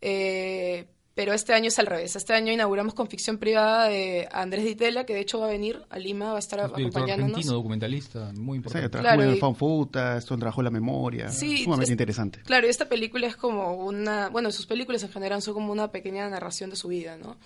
Eh, 0.00 0.88
pero 1.14 1.32
este 1.34 1.52
año 1.52 1.68
es 1.68 1.78
al 1.78 1.86
revés. 1.86 2.16
Este 2.16 2.32
año 2.32 2.52
inauguramos 2.52 2.94
con 2.94 3.06
ficción 3.08 3.38
privada 3.38 3.88
de 3.88 4.28
Andrés 4.32 4.64
Ditela, 4.64 5.04
que 5.04 5.12
de 5.14 5.20
hecho 5.20 5.38
va 5.40 5.46
a 5.46 5.50
venir 5.50 5.84
a 5.90 5.98
Lima, 5.98 6.30
va 6.30 6.36
a 6.36 6.38
estar 6.38 6.58
Es 6.60 6.66
un 6.66 6.76
director 6.76 7.00
acompañándonos. 7.02 7.36
argentino, 7.36 7.52
documentalista, 7.54 8.18
muy 8.34 8.58
O 8.58 8.62
sea, 8.70 8.80
importante. 8.82 8.88
trabajó 8.90 9.16
Claro, 9.16 9.30
en 9.30 9.36
y- 9.36 9.40
Fan 9.40 9.54
Futa, 9.56 10.16
esto 10.16 10.36
trabajó 10.38 10.60
en 10.60 10.64
la 10.64 10.70
memoria. 10.70 11.28
Sí, 11.28 11.64
sumamente 11.64 11.84
es- 11.84 11.90
interesante. 11.90 12.40
Claro, 12.42 12.66
y 12.66 12.70
esta 12.70 12.88
película 12.88 13.26
es 13.26 13.36
como 13.36 13.74
una, 13.74 14.28
bueno, 14.30 14.50
sus 14.50 14.66
películas 14.66 15.02
en 15.02 15.10
general 15.10 15.42
son 15.42 15.54
como 15.54 15.70
una 15.72 15.90
pequeña 15.92 16.28
narración 16.30 16.70
de 16.70 16.76
su 16.76 16.88
vida, 16.88 17.16
¿no? 17.18 17.36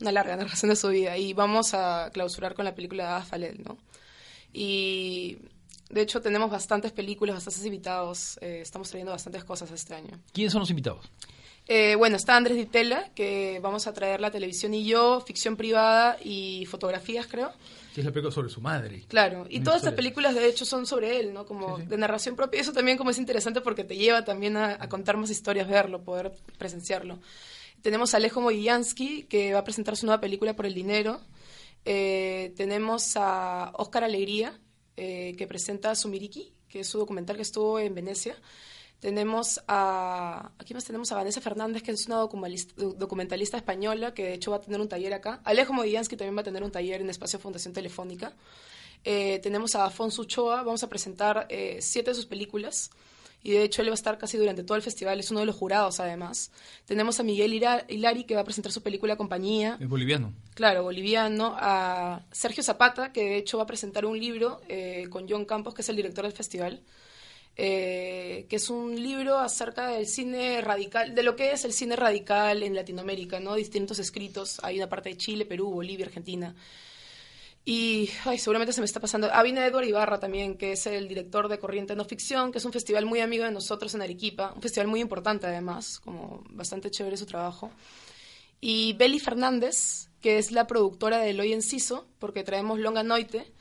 Una 0.00 0.12
larga 0.12 0.36
narración 0.36 0.68
de 0.70 0.76
su 0.76 0.88
vida. 0.88 1.16
Y 1.16 1.32
vamos 1.32 1.72
a 1.72 2.10
clausurar 2.12 2.54
con 2.54 2.64
la 2.64 2.74
película 2.74 3.04
de 3.04 3.08
Ada 3.10 3.22
Falel, 3.22 3.62
¿no? 3.64 3.78
Y 4.52 5.38
de 5.90 6.00
hecho 6.02 6.20
tenemos 6.20 6.50
bastantes 6.50 6.92
películas, 6.92 7.36
bastantes 7.36 7.64
invitados, 7.64 8.38
eh, 8.40 8.60
estamos 8.62 8.88
trayendo 8.90 9.12
bastantes 9.12 9.44
cosas 9.44 9.70
este 9.70 9.94
año. 9.94 10.18
¿Quiénes 10.32 10.52
son 10.52 10.60
los 10.60 10.70
invitados? 10.70 11.10
Eh, 11.66 11.94
bueno, 11.96 12.16
está 12.16 12.36
Andrés 12.36 12.58
Ditela, 12.58 13.10
que 13.14 13.58
vamos 13.62 13.86
a 13.86 13.94
traer 13.94 14.20
la 14.20 14.30
televisión 14.30 14.74
y 14.74 14.84
yo, 14.84 15.22
ficción 15.26 15.56
privada 15.56 16.18
y 16.22 16.66
fotografías, 16.66 17.26
creo. 17.26 17.52
Que 17.94 18.00
es 18.00 18.04
la 18.04 18.12
película 18.12 18.34
sobre 18.34 18.50
su 18.50 18.60
madre. 18.60 19.04
Claro, 19.08 19.46
y 19.48 19.60
todas 19.60 19.78
estas 19.78 19.94
películas 19.94 20.34
de 20.34 20.46
hecho 20.46 20.64
son 20.66 20.84
sobre 20.86 21.18
él, 21.20 21.32
¿no? 21.32 21.46
Como 21.46 21.76
Sí, 21.76 21.82
sí. 21.84 21.88
de 21.88 21.96
narración 21.96 22.36
propia. 22.36 22.58
Y 22.58 22.60
eso 22.60 22.72
también 22.72 22.98
como 22.98 23.10
es 23.10 23.18
interesante 23.18 23.60
porque 23.62 23.84
te 23.84 23.96
lleva 23.96 24.24
también 24.24 24.56
a, 24.56 24.76
a 24.78 24.88
contar 24.88 25.16
más 25.16 25.30
historias, 25.30 25.68
verlo, 25.68 26.02
poder 26.02 26.32
presenciarlo. 26.58 27.20
Tenemos 27.80 28.12
a 28.12 28.16
Alejo 28.18 28.40
Mogillansky, 28.40 29.24
que 29.24 29.52
va 29.52 29.60
a 29.60 29.64
presentar 29.64 29.96
su 29.96 30.06
nueva 30.06 30.20
película 30.20 30.54
Por 30.56 30.66
el 30.66 30.74
Dinero. 30.74 31.20
Eh, 31.84 32.52
tenemos 32.56 33.16
a 33.16 33.70
Óscar 33.74 34.04
Alegría, 34.04 34.58
eh, 34.96 35.34
que 35.38 35.46
presenta 35.46 35.94
Sumiriki, 35.94 36.52
que 36.68 36.80
es 36.80 36.88
su 36.88 36.98
documental 36.98 37.36
que 37.36 37.42
estuvo 37.42 37.78
en 37.78 37.94
Venecia. 37.94 38.36
Tenemos 39.04 39.60
a... 39.68 40.50
Aquí 40.58 40.72
más 40.72 40.82
tenemos 40.86 41.12
a 41.12 41.16
Vanessa 41.16 41.42
Fernández, 41.42 41.82
que 41.82 41.90
es 41.90 42.06
una 42.06 42.16
documentalista, 42.16 42.72
documentalista 42.96 43.58
española, 43.58 44.14
que 44.14 44.24
de 44.24 44.32
hecho 44.32 44.50
va 44.50 44.56
a 44.56 44.60
tener 44.62 44.80
un 44.80 44.88
taller 44.88 45.12
acá. 45.12 45.42
Alejo 45.44 45.74
Modillansky 45.74 46.16
también 46.16 46.34
va 46.34 46.40
a 46.40 46.44
tener 46.44 46.62
un 46.62 46.70
taller 46.70 47.02
en 47.02 47.10
Espacio 47.10 47.38
Fundación 47.38 47.74
Telefónica. 47.74 48.32
Eh, 49.04 49.40
tenemos 49.42 49.74
a 49.74 49.84
Afonso 49.84 50.22
Uchoa, 50.22 50.62
vamos 50.62 50.82
a 50.84 50.88
presentar 50.88 51.46
eh, 51.50 51.80
siete 51.82 52.12
de 52.12 52.14
sus 52.14 52.24
películas. 52.24 52.90
Y 53.42 53.50
de 53.50 53.64
hecho 53.64 53.82
él 53.82 53.88
va 53.88 53.92
a 53.92 53.94
estar 53.94 54.16
casi 54.16 54.38
durante 54.38 54.64
todo 54.64 54.74
el 54.78 54.82
festival, 54.82 55.20
es 55.20 55.30
uno 55.30 55.40
de 55.40 55.46
los 55.46 55.54
jurados 55.54 56.00
además. 56.00 56.50
Tenemos 56.86 57.20
a 57.20 57.24
Miguel 57.24 57.52
Hilari, 57.52 58.24
que 58.24 58.34
va 58.34 58.40
a 58.40 58.44
presentar 58.44 58.72
su 58.72 58.82
película 58.82 59.16
Compañía. 59.16 59.76
Es 59.78 59.86
boliviano. 59.86 60.32
Claro, 60.54 60.82
boliviano, 60.82 61.54
a 61.58 62.22
Sergio 62.32 62.62
Zapata, 62.62 63.12
que 63.12 63.20
de 63.20 63.36
hecho 63.36 63.58
va 63.58 63.64
a 63.64 63.66
presentar 63.66 64.06
un 64.06 64.18
libro 64.18 64.62
eh, 64.66 65.08
con 65.10 65.28
John 65.28 65.44
Campos, 65.44 65.74
que 65.74 65.82
es 65.82 65.88
el 65.90 65.96
director 65.96 66.24
del 66.24 66.32
festival, 66.32 66.80
eh, 67.56 68.46
que 68.48 68.56
es 68.56 68.68
un 68.70 69.00
libro 69.00 69.38
acerca 69.38 69.88
del 69.88 70.06
cine 70.06 70.60
radical, 70.60 71.14
de 71.14 71.22
lo 71.22 71.36
que 71.36 71.52
es 71.52 71.64
el 71.64 71.72
cine 71.72 71.96
radical 71.96 72.62
en 72.62 72.74
Latinoamérica, 72.74 73.38
¿no? 73.40 73.54
Distintos 73.54 73.98
escritos, 73.98 74.58
hay 74.62 74.78
una 74.78 74.88
parte 74.88 75.10
de 75.10 75.16
Chile, 75.16 75.46
Perú, 75.46 75.70
Bolivia, 75.70 76.06
Argentina. 76.06 76.54
Y, 77.66 78.10
ay, 78.26 78.38
seguramente 78.38 78.74
se 78.74 78.80
me 78.80 78.84
está 78.84 79.00
pasando. 79.00 79.30
Ah, 79.32 79.42
viene 79.42 79.64
Edward 79.64 79.86
Ibarra 79.86 80.20
también, 80.20 80.58
que 80.58 80.72
es 80.72 80.86
el 80.86 81.08
director 81.08 81.48
de 81.48 81.58
Corriente 81.58 81.96
No 81.96 82.04
Ficción, 82.04 82.52
que 82.52 82.58
es 82.58 82.64
un 82.64 82.72
festival 82.72 83.06
muy 83.06 83.20
amigo 83.20 83.44
de 83.44 83.52
nosotros 83.52 83.94
en 83.94 84.02
Arequipa, 84.02 84.52
un 84.54 84.60
festival 84.60 84.88
muy 84.88 85.00
importante 85.00 85.46
además, 85.46 85.98
como 86.00 86.44
bastante 86.50 86.90
chévere 86.90 87.16
su 87.16 87.24
trabajo. 87.24 87.70
Y 88.60 88.92
Beli 88.94 89.18
Fernández, 89.18 90.10
que 90.20 90.38
es 90.38 90.50
la 90.50 90.66
productora 90.66 91.18
de 91.18 91.30
Eloy 91.30 91.52
Enciso, 91.54 92.06
porque 92.18 92.44
traemos 92.44 92.78
Longa 92.78 93.02
Noite. 93.02 93.53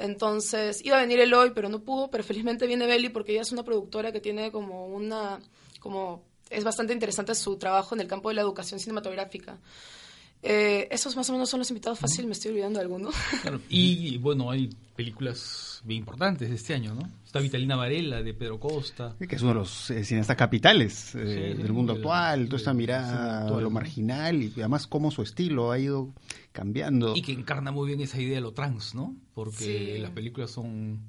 Entonces, 0.00 0.82
iba 0.82 0.96
a 0.96 1.00
venir 1.02 1.20
Eloy, 1.20 1.52
pero 1.54 1.68
no 1.68 1.80
pudo, 1.82 2.10
pero 2.10 2.24
felizmente 2.24 2.66
viene 2.66 2.86
Beli 2.86 3.10
porque 3.10 3.32
ella 3.32 3.42
es 3.42 3.52
una 3.52 3.62
productora 3.62 4.12
que 4.12 4.20
tiene 4.20 4.50
como 4.50 4.86
una, 4.86 5.38
como, 5.78 6.24
es 6.48 6.64
bastante 6.64 6.94
interesante 6.94 7.34
su 7.34 7.58
trabajo 7.58 7.94
en 7.94 8.00
el 8.00 8.08
campo 8.08 8.30
de 8.30 8.36
la 8.36 8.40
educación 8.40 8.80
cinematográfica. 8.80 9.58
Eh, 10.42 10.88
esos 10.90 11.14
más 11.16 11.28
o 11.28 11.32
menos 11.34 11.50
son 11.50 11.58
los 11.60 11.68
invitados 11.70 11.98
fácil, 11.98 12.26
me 12.26 12.32
estoy 12.32 12.52
olvidando 12.52 12.78
de 12.78 12.84
alguno. 12.84 13.10
Claro. 13.42 13.60
Y 13.68 14.16
bueno, 14.18 14.50
hay 14.50 14.70
películas 14.96 15.82
bien 15.84 16.00
importantes 16.00 16.50
este 16.50 16.74
año, 16.74 16.94
¿no? 16.94 17.02
Está 17.24 17.40
Vitalina 17.40 17.76
Varela, 17.76 18.22
de 18.22 18.32
Pedro 18.34 18.58
Costa. 18.58 19.16
Que 19.18 19.36
es 19.36 19.42
uno 19.42 19.50
de 19.52 19.58
los 19.60 19.90
eh, 19.90 20.02
cineastas 20.04 20.36
capitales 20.36 21.14
eh, 21.14 21.54
Sí, 21.56 21.62
del 21.62 21.72
mundo 21.72 21.92
actual, 21.92 22.46
toda 22.46 22.56
esta 22.56 22.72
mirada 22.74 23.46
a 23.48 23.60
lo 23.60 23.70
marginal 23.70 24.42
y 24.42 24.52
además 24.56 24.86
cómo 24.86 25.10
su 25.10 25.22
estilo 25.22 25.70
ha 25.72 25.78
ido 25.78 26.14
cambiando. 26.52 27.14
Y 27.14 27.22
que 27.22 27.32
encarna 27.32 27.70
muy 27.70 27.88
bien 27.88 28.00
esa 28.00 28.18
idea 28.20 28.36
de 28.36 28.40
lo 28.40 28.52
trans, 28.52 28.94
¿no? 28.94 29.14
Porque 29.34 29.94
Sí. 29.96 29.98
las 30.00 30.10
películas 30.12 30.50
son 30.50 31.00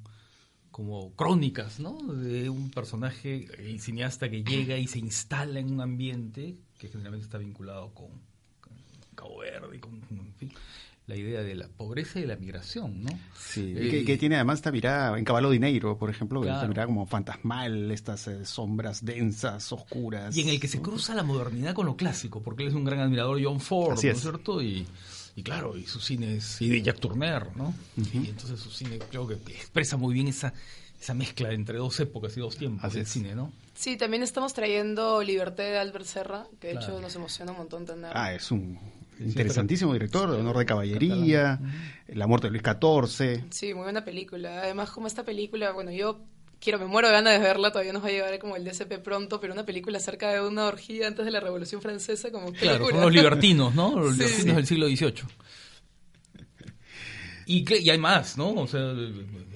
como 0.71 1.13
crónicas, 1.15 1.79
¿no? 1.79 1.97
De 2.13 2.49
un 2.49 2.69
personaje, 2.71 3.47
el 3.57 3.79
cineasta 3.81 4.29
que 4.29 4.43
llega 4.43 4.77
y 4.77 4.87
se 4.87 4.99
instala 4.99 5.59
en 5.59 5.71
un 5.71 5.81
ambiente 5.81 6.55
que 6.77 6.87
generalmente 6.87 7.25
está 7.25 7.37
vinculado 7.37 7.93
con 7.93 8.09
Cabo 9.15 9.39
Verde, 9.39 9.79
con, 9.79 9.93
en 10.09 10.33
fin, 10.37 10.51
la 11.07 11.15
idea 11.15 11.41
de 11.41 11.55
la 11.55 11.67
pobreza 11.67 12.19
y 12.19 12.21
de 12.23 12.27
la 12.29 12.35
migración, 12.37 13.03
¿no? 13.03 13.09
Sí, 13.37 13.73
Eh, 13.75 13.85
y 13.85 13.89
que, 13.89 14.05
que 14.05 14.17
tiene 14.17 14.35
además 14.35 14.59
esta 14.59 14.71
mirada 14.71 15.17
en 15.17 15.25
Caballo 15.25 15.49
Dinero, 15.49 15.97
por 15.97 16.09
ejemplo, 16.09 16.41
esta 16.41 16.53
Claro. 16.53 16.67
mirada 16.69 16.87
como 16.87 17.05
fantasmal, 17.05 17.91
estas 17.91 18.27
eh, 18.27 18.45
sombras 18.45 19.03
densas, 19.03 19.71
oscuras. 19.71 20.35
Y 20.37 20.41
en 20.41 20.49
el 20.49 20.59
que 20.59 20.67
se 20.67 20.81
cruza 20.81 21.13
la 21.15 21.23
modernidad 21.23 21.73
con 21.73 21.85
lo 21.85 21.95
clásico, 21.97 22.41
porque 22.41 22.63
él 22.63 22.69
es 22.69 22.75
un 22.75 22.85
gran 22.85 22.99
admirador 22.99 23.37
de 23.37 23.45
John 23.45 23.59
Ford, 23.59 23.93
Así 23.93 24.07
¿no 24.07 24.13
es. 24.13 24.21
cierto? 24.21 24.61
Y, 24.61 24.87
Y 25.35 25.43
claro, 25.43 25.77
y 25.77 25.85
su 25.85 25.99
cine 25.99 26.35
es 26.37 26.61
y 26.61 26.69
de 26.69 26.81
Jack 26.81 26.99
Turner, 26.99 27.55
¿no? 27.55 27.73
Y 27.97 28.29
entonces 28.29 28.59
su 28.59 28.69
cine 28.69 28.99
creo 29.09 29.27
que 29.27 29.35
expresa 29.35 29.95
muy 29.97 30.13
bien 30.13 30.27
esa, 30.27 30.53
esa 31.01 31.13
mezcla 31.13 31.51
entre 31.53 31.77
dos 31.77 31.99
épocas 32.01 32.35
y 32.37 32.41
dos 32.41 32.57
tiempos 32.57 32.83
Así 32.83 32.95
del 32.95 33.03
es. 33.03 33.09
cine, 33.09 33.33
¿no? 33.35 33.51
Sí, 33.73 33.95
también 33.97 34.23
estamos 34.23 34.53
trayendo 34.53 35.23
Liberté 35.23 35.63
de 35.63 35.77
Albert 35.79 36.05
Serra, 36.05 36.47
que 36.59 36.67
de 36.67 36.73
Claro. 36.73 36.87
hecho 36.93 37.01
nos 37.01 37.15
emociona 37.15 37.51
un 37.53 37.57
montón 37.59 37.85
tener. 37.85 38.11
Ah, 38.13 38.33
es 38.33 38.51
un 38.51 38.77
interesantísimo 39.25 39.93
director, 39.93 40.29
honor 40.29 40.57
de 40.57 40.65
caballería, 40.65 41.59
La 42.07 42.27
muerte 42.27 42.47
de 42.47 42.51
Luis 42.51 42.63
XIV. 42.63 43.45
Sí, 43.51 43.73
muy 43.73 43.83
buena 43.83 44.03
película. 44.03 44.61
Además, 44.63 44.91
como 44.91 45.07
esta 45.07 45.23
película, 45.23 45.71
bueno, 45.71 45.91
yo 45.91 46.21
quiero, 46.59 46.77
me 46.79 46.85
muero 46.85 47.07
de 47.07 47.13
ganas 47.13 47.33
de 47.33 47.39
verla, 47.39 47.71
todavía 47.71 47.93
nos 47.93 48.03
va 48.03 48.07
a 48.07 48.11
llegar 48.11 48.37
como 48.39 48.55
el 48.55 48.63
DSP 48.65 48.99
pronto, 49.03 49.39
pero 49.39 49.53
una 49.53 49.65
película 49.65 49.97
acerca 49.97 50.29
de 50.31 50.41
una 50.45 50.65
orgía 50.67 51.07
antes 51.07 51.25
de 51.25 51.31
la 51.31 51.39
Revolución 51.39 51.81
Francesa, 51.81 52.31
como 52.31 52.51
qué 52.51 52.59
Claro, 52.59 52.87
son 52.89 53.01
los 53.01 53.11
libertinos, 53.13 53.73
¿no? 53.73 53.95
Los 53.99 54.15
Sí. 54.15 54.19
libertinos 54.21 54.55
del 54.57 54.65
siglo 54.67 54.87
XVIII. 54.87 55.23
Y, 57.45 57.63
que- 57.65 57.79
y 57.79 57.89
hay 57.89 57.97
más, 57.97 58.37
¿no? 58.37 58.51
O 58.53 58.67
sea, 58.67 58.93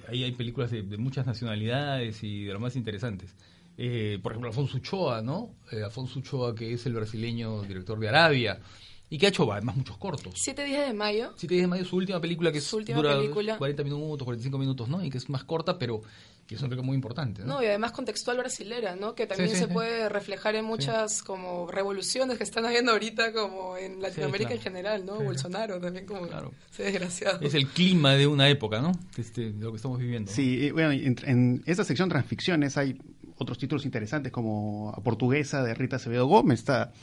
ahí 0.10 0.24
hay 0.24 0.32
películas 0.34 0.72
de, 0.72 0.82
de 0.82 0.98
muchas 0.98 1.26
nacionalidades 1.26 2.24
y 2.24 2.44
de 2.46 2.54
lo 2.54 2.60
más 2.60 2.76
interesantes. 2.76 3.36
Eh, 3.78 4.20
por 4.24 4.32
ejemplo, 4.32 4.50
Alfonso 4.50 4.78
Uchoa, 4.78 5.22
¿no? 5.22 5.54
Eh, 5.72 5.84
Alfonso 5.84 6.20
Uchoa, 6.20 6.56
que 6.56 6.74
es 6.74 6.86
el 6.86 6.94
brasileño 6.94 7.62
director 7.64 8.00
de 8.00 8.10
Arabia, 8.10 8.60
y 9.10 9.18
que 9.18 9.26
ha 9.28 9.30
hecho 9.30 9.52
además 9.52 9.76
muchos 9.76 9.98
cortos. 9.98 10.34
Siete 10.36 10.64
días 10.64 10.88
de 10.88 10.94
mayo. 10.94 11.34
Siete 11.38 11.56
días 11.56 11.64
de 11.66 11.68
mayo, 11.70 11.86
su 11.86 11.96
última 11.98 12.20
película, 12.20 12.52
que 12.52 12.58
es- 12.60 12.64
Su 12.64 12.78
última 12.78 12.98
dura 12.98 13.18
película. 13.18 13.58
40 13.58 13.84
minutos, 13.84 14.24
45 14.26 14.58
minutos, 14.58 14.88
¿no? 14.90 15.04
Y 15.04 15.10
que 15.10 15.18
es 15.18 15.30
más 15.30 15.44
corta, 15.44 15.78
pero 15.78 16.02
que 16.48 16.54
es 16.54 16.62
una 16.62 16.70
película 16.70 16.86
muy 16.86 16.96
importante, 16.96 17.42
¿no? 17.42 17.56
No, 17.56 17.64
y 17.64 17.66
además 17.66 17.92
contextual 17.92 18.38
brasilera, 18.38 18.96
¿no? 18.96 19.16
Que 19.16 19.26
también 19.26 19.50
sí, 19.50 19.56
se 19.56 19.66
sí. 19.66 19.74
puede 19.74 20.10
reflejar 20.10 20.54
en 20.56 20.66
muchas 20.66 21.24
como 21.24 21.72
revoluciones 21.72 22.38
que 22.38 22.44
están 22.44 22.66
habiendo 22.68 22.92
ahorita 22.92 23.34
como 23.34 23.78
en 23.78 24.00
Latinoamérica 24.00 24.50
claro. 24.50 24.56
en 24.58 24.62
general, 24.62 25.06
¿no? 25.08 25.16
Bolsonaro 25.22 25.80
también 25.80 26.06
como 26.06 26.28
Claro. 26.28 26.52
ese 26.72 26.84
desgraciado. 26.84 27.40
Es 27.42 27.56
el 27.56 27.66
clima 27.68 28.14
de 28.14 28.28
una 28.28 28.48
época, 28.48 28.80
¿no? 28.80 28.92
Este, 29.18 29.54
de 29.54 29.64
lo 29.64 29.72
que 29.72 29.78
estamos 29.78 29.98
viviendo. 29.98 30.32
Sí, 30.32 30.68
eh, 30.68 30.72
bueno, 30.72 30.92
en, 30.92 31.16
en 31.26 31.64
esta 31.66 31.84
sección 31.84 32.10
transficciones 32.10 32.78
hay 32.78 32.96
otros 33.38 33.58
títulos 33.58 33.86
interesantes 33.86 34.32
como 34.32 34.94
A 34.96 35.02
Portuguesa 35.02 35.64
de 35.64 35.74
Rita 35.74 35.98
Acevedo 35.98 36.28
Gómez, 36.28 36.60
está 36.60 36.94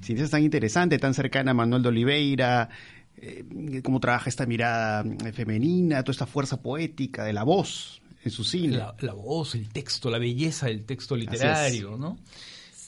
sin 0.00 0.18
es 0.18 0.30
tan 0.30 0.42
interesante, 0.42 0.98
tan 0.98 1.14
cercana 1.14 1.50
a 1.50 1.54
Manuel 1.54 1.82
de 1.82 1.88
Oliveira, 1.88 2.68
eh, 3.16 3.82
cómo 3.82 4.00
trabaja 4.00 4.28
esta 4.28 4.46
mirada 4.46 5.04
eh, 5.24 5.32
femenina, 5.32 6.02
toda 6.02 6.12
esta 6.12 6.26
fuerza 6.26 6.60
poética 6.62 7.24
de 7.24 7.32
la 7.32 7.42
voz 7.42 8.00
en 8.24 8.30
su 8.30 8.44
cine. 8.44 8.76
la, 8.76 8.94
la 9.00 9.12
voz, 9.12 9.54
el 9.54 9.68
texto, 9.68 10.10
la 10.10 10.18
belleza 10.18 10.66
del 10.66 10.84
texto 10.84 11.16
literario, 11.16 11.96
¿no? 11.96 12.18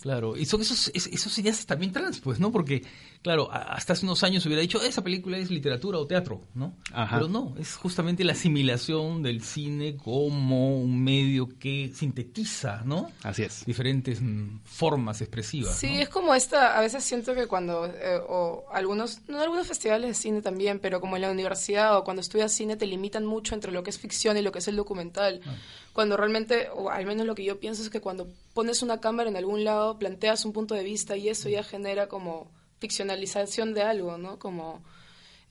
Claro, 0.04 0.36
y 0.36 0.44
son 0.44 0.60
esos, 0.60 0.88
es- 0.92 1.06
esos 1.06 1.32
cineastas 1.32 1.64
también 1.64 1.90
trans, 1.90 2.20
pues, 2.20 2.38
¿no? 2.38 2.52
Porque, 2.52 2.82
claro, 3.22 3.48
hasta 3.50 3.94
hace 3.94 4.04
unos 4.04 4.22
años 4.22 4.42
se 4.42 4.50
hubiera 4.50 4.60
dicho, 4.60 4.82
esa 4.82 5.02
película 5.02 5.38
es 5.38 5.50
literatura 5.50 5.96
o 5.98 6.06
teatro, 6.06 6.42
¿no? 6.54 6.76
Ajá. 6.92 7.16
Pero 7.16 7.28
no, 7.30 7.54
es 7.58 7.74
justamente 7.76 8.22
la 8.22 8.32
asimilación 8.34 9.22
del 9.22 9.42
cine 9.42 9.96
como 9.96 10.78
un 10.78 11.02
medio 11.02 11.48
que 11.58 11.90
sintetiza, 11.94 12.82
¿no? 12.84 13.10
Así 13.22 13.44
es. 13.44 13.64
Diferentes 13.64 14.20
mm, 14.20 14.58
formas 14.66 15.22
expresivas. 15.22 15.74
Sí, 15.74 15.94
¿no? 15.94 16.00
es 16.02 16.10
como 16.10 16.34
esta, 16.34 16.76
a 16.76 16.82
veces 16.82 17.02
siento 17.02 17.34
que 17.34 17.46
cuando, 17.46 17.86
eh, 17.86 18.20
o 18.28 18.64
algunos, 18.74 19.20
no 19.26 19.40
algunos 19.40 19.66
festivales 19.66 20.06
de 20.08 20.14
cine 20.14 20.42
también, 20.42 20.80
pero 20.80 21.00
como 21.00 21.16
en 21.16 21.22
la 21.22 21.30
universidad 21.30 21.96
o 21.96 22.04
cuando 22.04 22.20
estudias 22.20 22.52
cine 22.52 22.76
te 22.76 22.84
limitan 22.86 23.24
mucho 23.24 23.54
entre 23.54 23.72
lo 23.72 23.82
que 23.82 23.88
es 23.88 23.98
ficción 23.98 24.36
y 24.36 24.42
lo 24.42 24.52
que 24.52 24.58
es 24.58 24.68
el 24.68 24.76
documental. 24.76 25.40
Ah. 25.46 25.54
Cuando 25.94 26.16
realmente, 26.18 26.68
o 26.74 26.90
al 26.90 27.06
menos 27.06 27.24
lo 27.24 27.34
que 27.34 27.44
yo 27.44 27.58
pienso 27.60 27.80
es 27.82 27.88
que 27.88 28.00
cuando 28.02 28.28
pones 28.52 28.82
una 28.82 29.00
cámara 29.00 29.30
en 29.30 29.36
algún 29.36 29.64
lado, 29.64 29.98
planteas 29.98 30.44
un 30.44 30.52
punto 30.52 30.74
de 30.74 30.82
vista 30.82 31.16
y 31.16 31.28
eso 31.30 31.48
ya 31.48 31.62
genera 31.62 32.08
como 32.08 32.50
ficcionalización 32.80 33.72
de 33.72 33.82
algo, 33.82 34.18
¿no? 34.18 34.38
Como 34.38 34.82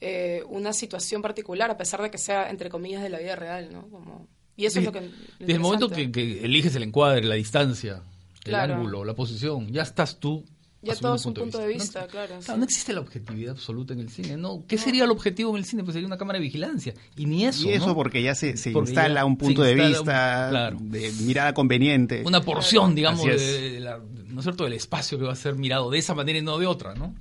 eh, 0.01 0.43
una 0.49 0.73
situación 0.73 1.21
particular, 1.21 1.71
a 1.71 1.77
pesar 1.77 2.01
de 2.01 2.11
que 2.11 2.17
sea, 2.17 2.49
entre 2.49 2.69
comillas, 2.69 3.01
de 3.01 3.09
la 3.09 3.19
vida 3.19 3.35
real, 3.37 3.71
¿no? 3.71 3.87
Como, 3.89 4.27
y 4.57 4.65
eso 4.65 4.73
Sí, 4.73 4.79
es 4.79 4.85
lo 4.85 4.91
que... 4.91 5.09
Desde 5.39 5.53
el 5.53 5.59
momento 5.61 5.89
que, 5.89 6.11
que 6.11 6.43
eliges 6.43 6.75
el 6.75 6.83
encuadre, 6.83 7.23
la 7.23 7.35
distancia, 7.35 8.03
Claro. 8.43 8.73
el 8.73 8.79
ángulo, 8.79 9.05
la 9.05 9.13
posición, 9.13 9.71
ya 9.71 9.83
estás 9.83 10.19
tú. 10.19 10.43
Ya 10.83 10.95
todo 10.95 11.11
un 11.13 11.17
es 11.17 11.25
un 11.25 11.33
punto 11.33 11.57
de 11.59 11.67
vista, 11.67 12.01
No- 12.01 12.07
claro, 12.07 12.41
sí. 12.41 12.51
no 12.57 12.63
existe 12.63 12.93
la 12.93 12.99
objetividad 12.99 13.51
absoluta 13.51 13.93
en 13.93 13.99
el 14.01 14.09
cine, 14.09 14.37
¿no? 14.37 14.63
¿Qué 14.67 14.77
sería 14.77 15.05
el 15.05 15.11
objetivo 15.11 15.51
en 15.51 15.57
el 15.57 15.65
cine? 15.65 15.83
Pues 15.83 15.93
sería 15.93 16.07
una 16.07 16.17
cámara 16.17 16.39
de 16.39 16.43
vigilancia. 16.43 16.93
Y 17.15 17.25
ni 17.25 17.45
eso, 17.45 17.67
Y 17.67 17.71
eso 17.73 17.87
¿no? 17.87 17.95
porque 17.95 18.21
ya 18.21 18.35
se, 18.35 18.57
se 18.57 18.71
Porque 18.71 18.91
instala 18.91 19.21
ya 19.21 19.25
un 19.25 19.33
se 19.33 19.39
punto 19.39 19.63
de 19.63 19.73
un- 19.81 19.87
vista 19.87 20.47
claro. 20.49 20.77
de 20.81 21.11
mirada 21.21 21.53
conveniente. 21.53 22.23
Una 22.25 22.41
porción, 22.41 22.93
digamos, 22.95 23.21
Así 23.21 23.29
es. 23.29 23.41
de, 23.41 23.71
de 23.71 23.79
la- 23.79 23.99
¿no 24.27 24.39
es 24.39 24.43
cierto? 24.43 24.63
del 24.65 24.73
espacio 24.73 25.17
que 25.17 25.25
va 25.25 25.33
a 25.33 25.35
ser 25.35 25.55
mirado 25.55 25.89
de 25.89 25.99
esa 25.99 26.13
manera 26.13 26.37
y 26.39 26.41
no 26.41 26.57
de 26.57 26.65
otra, 26.67 26.93
¿no? 26.95 27.15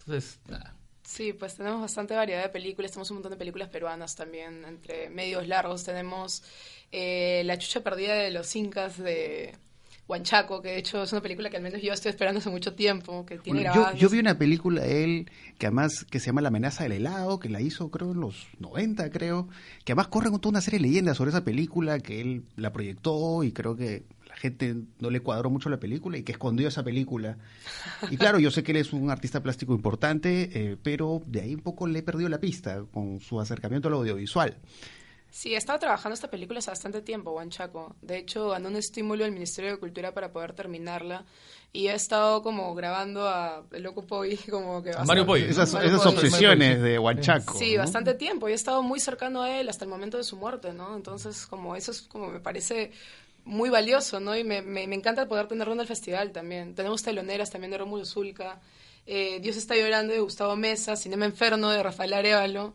Entonces, 0.00 0.38
nada. 0.48 0.72
Sí, 1.02 1.32
pues 1.32 1.54
tenemos 1.56 1.80
bastante 1.80 2.14
variedad 2.14 2.42
de 2.42 2.48
películas, 2.48 2.90
tenemos 2.90 3.10
un 3.10 3.16
montón 3.18 3.30
de 3.30 3.36
películas 3.38 3.68
peruanas 3.68 4.16
también, 4.16 4.64
entre 4.66 5.08
medios 5.08 5.46
largos 5.46 5.84
tenemos 5.84 6.42
eh, 6.92 7.42
La 7.46 7.58
chucha 7.58 7.80
perdida 7.82 8.14
de 8.14 8.30
los 8.30 8.54
incas 8.56 8.98
de 8.98 9.54
Huanchaco, 10.08 10.62
que 10.62 10.68
de 10.68 10.78
hecho 10.78 11.02
es 11.02 11.12
una 11.12 11.20
película 11.20 11.50
que 11.50 11.56
al 11.56 11.62
menos 11.62 11.82
yo 11.82 11.92
estoy 11.92 12.10
esperando 12.10 12.38
hace 12.38 12.50
mucho 12.50 12.74
tiempo, 12.74 13.26
que 13.26 13.38
tiene 13.38 13.68
Bueno, 13.68 13.94
yo, 13.94 14.08
vi 14.08 14.20
una 14.20 14.38
película 14.38 14.82
de 14.82 15.04
él 15.04 15.30
que 15.58 15.66
además 15.66 16.04
que 16.04 16.20
se 16.20 16.26
llama 16.26 16.42
La 16.42 16.48
amenaza 16.48 16.84
del 16.84 16.92
helado, 16.92 17.40
que 17.40 17.48
la 17.48 17.60
hizo 17.60 17.90
creo 17.90 18.12
en 18.12 18.20
los 18.20 18.46
90 18.60 19.10
creo, 19.10 19.48
que 19.84 19.92
además 19.92 20.08
corre 20.08 20.30
con 20.30 20.40
toda 20.40 20.50
una 20.50 20.60
serie 20.60 20.78
de 20.78 20.86
leyendas 20.86 21.16
sobre 21.16 21.30
esa 21.30 21.42
película 21.42 21.98
que 21.98 22.20
él 22.20 22.44
la 22.54 22.72
proyectó 22.72 23.42
y 23.42 23.50
creo 23.50 23.74
que 23.74 24.04
la 24.28 24.36
gente 24.36 24.76
no 25.00 25.10
le 25.10 25.20
cuadró 25.20 25.50
mucho 25.50 25.70
la 25.70 25.80
película 25.80 26.18
y 26.18 26.22
que 26.22 26.32
escondió 26.32 26.68
esa 26.68 26.84
película. 26.84 27.38
Y 28.10 28.16
claro, 28.16 28.38
yo 28.38 28.50
sé 28.50 28.62
que 28.62 28.72
él 28.72 28.78
es 28.78 28.92
un 28.92 29.10
artista 29.10 29.42
plástico 29.42 29.74
importante, 29.74 30.50
eh, 30.52 30.76
pero 30.80 31.22
de 31.26 31.40
ahí 31.40 31.54
un 31.54 31.62
poco 31.62 31.88
le 31.88 31.98
he 31.98 32.02
perdido 32.02 32.28
la 32.28 32.38
pista 32.38 32.84
con 32.92 33.20
su 33.20 33.40
acercamiento 33.40 33.88
al 33.88 33.94
audiovisual. 33.94 34.56
Sí, 35.36 35.52
he 35.52 35.58
estado 35.58 35.78
trabajando 35.78 36.14
esta 36.14 36.30
película 36.30 36.60
hace 36.60 36.70
bastante 36.70 37.02
tiempo, 37.02 37.32
Huanchaco. 37.32 37.94
De 38.00 38.16
hecho, 38.16 38.48
ganó 38.48 38.70
un 38.70 38.76
estímulo 38.76 39.22
del 39.22 39.34
Ministerio 39.34 39.72
de 39.72 39.76
Cultura 39.76 40.14
para 40.14 40.32
poder 40.32 40.54
terminarla. 40.54 41.26
Y 41.74 41.88
he 41.88 41.92
estado 41.94 42.42
como 42.42 42.74
grabando 42.74 43.28
a 43.28 43.62
El 43.70 43.82
Loco 43.82 44.06
Poi, 44.06 44.34
como 44.50 44.82
que... 44.82 44.92
A 44.92 45.04
Mario 45.04 45.26
Poi, 45.26 45.42
Esas, 45.42 45.74
Mario 45.74 45.90
esas 45.90 46.04
Poi. 46.04 46.14
obsesiones 46.14 46.80
de 46.80 46.98
Huanchaco. 46.98 47.58
Sí, 47.58 47.74
¿no? 47.74 47.80
bastante 47.80 48.14
tiempo. 48.14 48.48
Y 48.48 48.52
he 48.52 48.54
estado 48.54 48.82
muy 48.82 48.98
cercano 48.98 49.42
a 49.42 49.60
él 49.60 49.68
hasta 49.68 49.84
el 49.84 49.90
momento 49.90 50.16
de 50.16 50.24
su 50.24 50.38
muerte, 50.38 50.72
¿no? 50.72 50.96
Entonces, 50.96 51.46
como 51.46 51.76
eso 51.76 51.90
es 51.90 52.00
como 52.00 52.28
me 52.28 52.40
parece 52.40 52.92
muy 53.44 53.68
valioso, 53.68 54.20
¿no? 54.20 54.34
Y 54.34 54.42
me, 54.42 54.62
me, 54.62 54.86
me 54.86 54.94
encanta 54.96 55.28
poder 55.28 55.48
tenerlo 55.48 55.74
en 55.74 55.80
el 55.80 55.86
festival 55.86 56.32
también. 56.32 56.74
Tenemos 56.74 57.02
teloneras 57.02 57.50
también 57.50 57.72
de 57.72 57.76
Rómulo 57.76 58.06
Zulca. 58.06 58.58
Eh, 59.04 59.38
Dios 59.42 59.58
está 59.58 59.76
llorando 59.76 60.14
de 60.14 60.20
Gustavo 60.20 60.56
Mesa, 60.56 60.96
Cinema 60.96 61.26
Enferno 61.26 61.68
de 61.68 61.82
Rafael 61.82 62.14
Arevalo, 62.14 62.74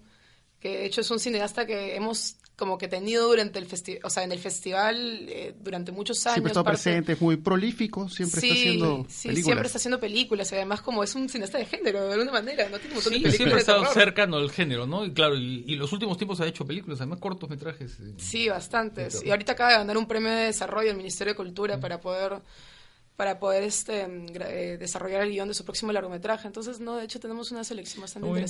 que 0.60 0.78
de 0.78 0.86
hecho 0.86 1.02
es 1.02 1.10
un 1.10 1.20
cineasta 1.20 1.66
que 1.66 1.96
hemos 1.96 2.38
como 2.62 2.78
que 2.78 2.88
tenido 2.88 3.28
durante 3.28 3.58
el 3.58 3.66
festival, 3.66 4.02
o 4.04 4.10
sea, 4.12 4.22
en 4.24 4.32
el 4.32 4.38
festival 4.38 5.26
eh, 5.28 5.56
durante 5.60 5.92
muchos 5.92 6.24
años. 6.28 6.36
Siempre 6.36 6.52
está 6.52 6.64
parte- 6.64 6.78
presente, 6.84 7.14
es 7.14 7.22
muy 7.22 7.38
prolífico, 7.38 8.08
siempre 8.08 8.40
está 8.40 8.54
haciendo 8.54 9.06
sí, 9.10 9.28
películas. 9.30 9.46
siempre 9.46 9.66
está 9.66 9.78
haciendo 9.80 10.00
películas. 10.00 10.52
Y 10.52 10.56
además 10.56 10.82
como 10.84 11.04
es 11.04 11.16
un 11.16 11.28
cineasta 11.28 11.58
de 11.58 11.66
género, 11.66 12.06
de 12.08 12.14
alguna 12.14 12.32
manera, 12.32 12.70
¿no? 12.70 12.78
Tiene 12.78 12.90
un 12.90 12.94
montón 12.96 13.14
Sí, 13.14 13.20
de 13.20 13.24
películas 13.24 13.36
siempre 13.38 13.56
ha 13.58 13.60
estado 13.60 13.86
cercano 13.94 14.38
al 14.38 14.52
género, 14.52 14.86
¿no? 14.86 15.04
Y 15.06 15.12
claro, 15.12 15.36
y, 15.36 15.64
y 15.66 15.76
los 15.76 15.92
últimos 15.92 16.18
tiempos 16.18 16.40
ha 16.42 16.46
hecho 16.46 16.66
películas, 16.66 17.02
además 17.02 17.20
cortometrajes. 17.20 18.00
eh. 18.00 18.14
Sí, 18.18 18.48
bastantes. 18.48 19.24
Y 19.26 19.32
ahorita 19.32 19.54
acaba 19.54 19.72
de 19.72 19.78
ganar 19.78 19.98
un 19.98 20.08
premio 20.08 20.30
de 20.30 20.46
desarrollo 20.46 20.92
al 20.92 20.98
Ministerio 20.98 21.34
de 21.34 21.38
Cultura 21.38 21.80
para 21.80 22.00
poder 22.00 22.40
para 23.18 23.40
poder 23.40 23.64
este 23.64 24.02
eh, 24.06 24.78
desarrollar 24.80 25.22
el 25.24 25.32
guion 25.32 25.48
de 25.48 25.54
su 25.54 25.64
próximo 25.66 25.92
largometraje. 25.92 26.48
Entonces, 26.48 26.80
no, 26.80 26.96
de 26.98 27.06
hecho 27.06 27.20
tenemos 27.20 27.52
una 27.52 27.64
selección 27.64 28.02
bastante 28.02 28.28
Muy 28.28 28.38
bien. 28.40 28.46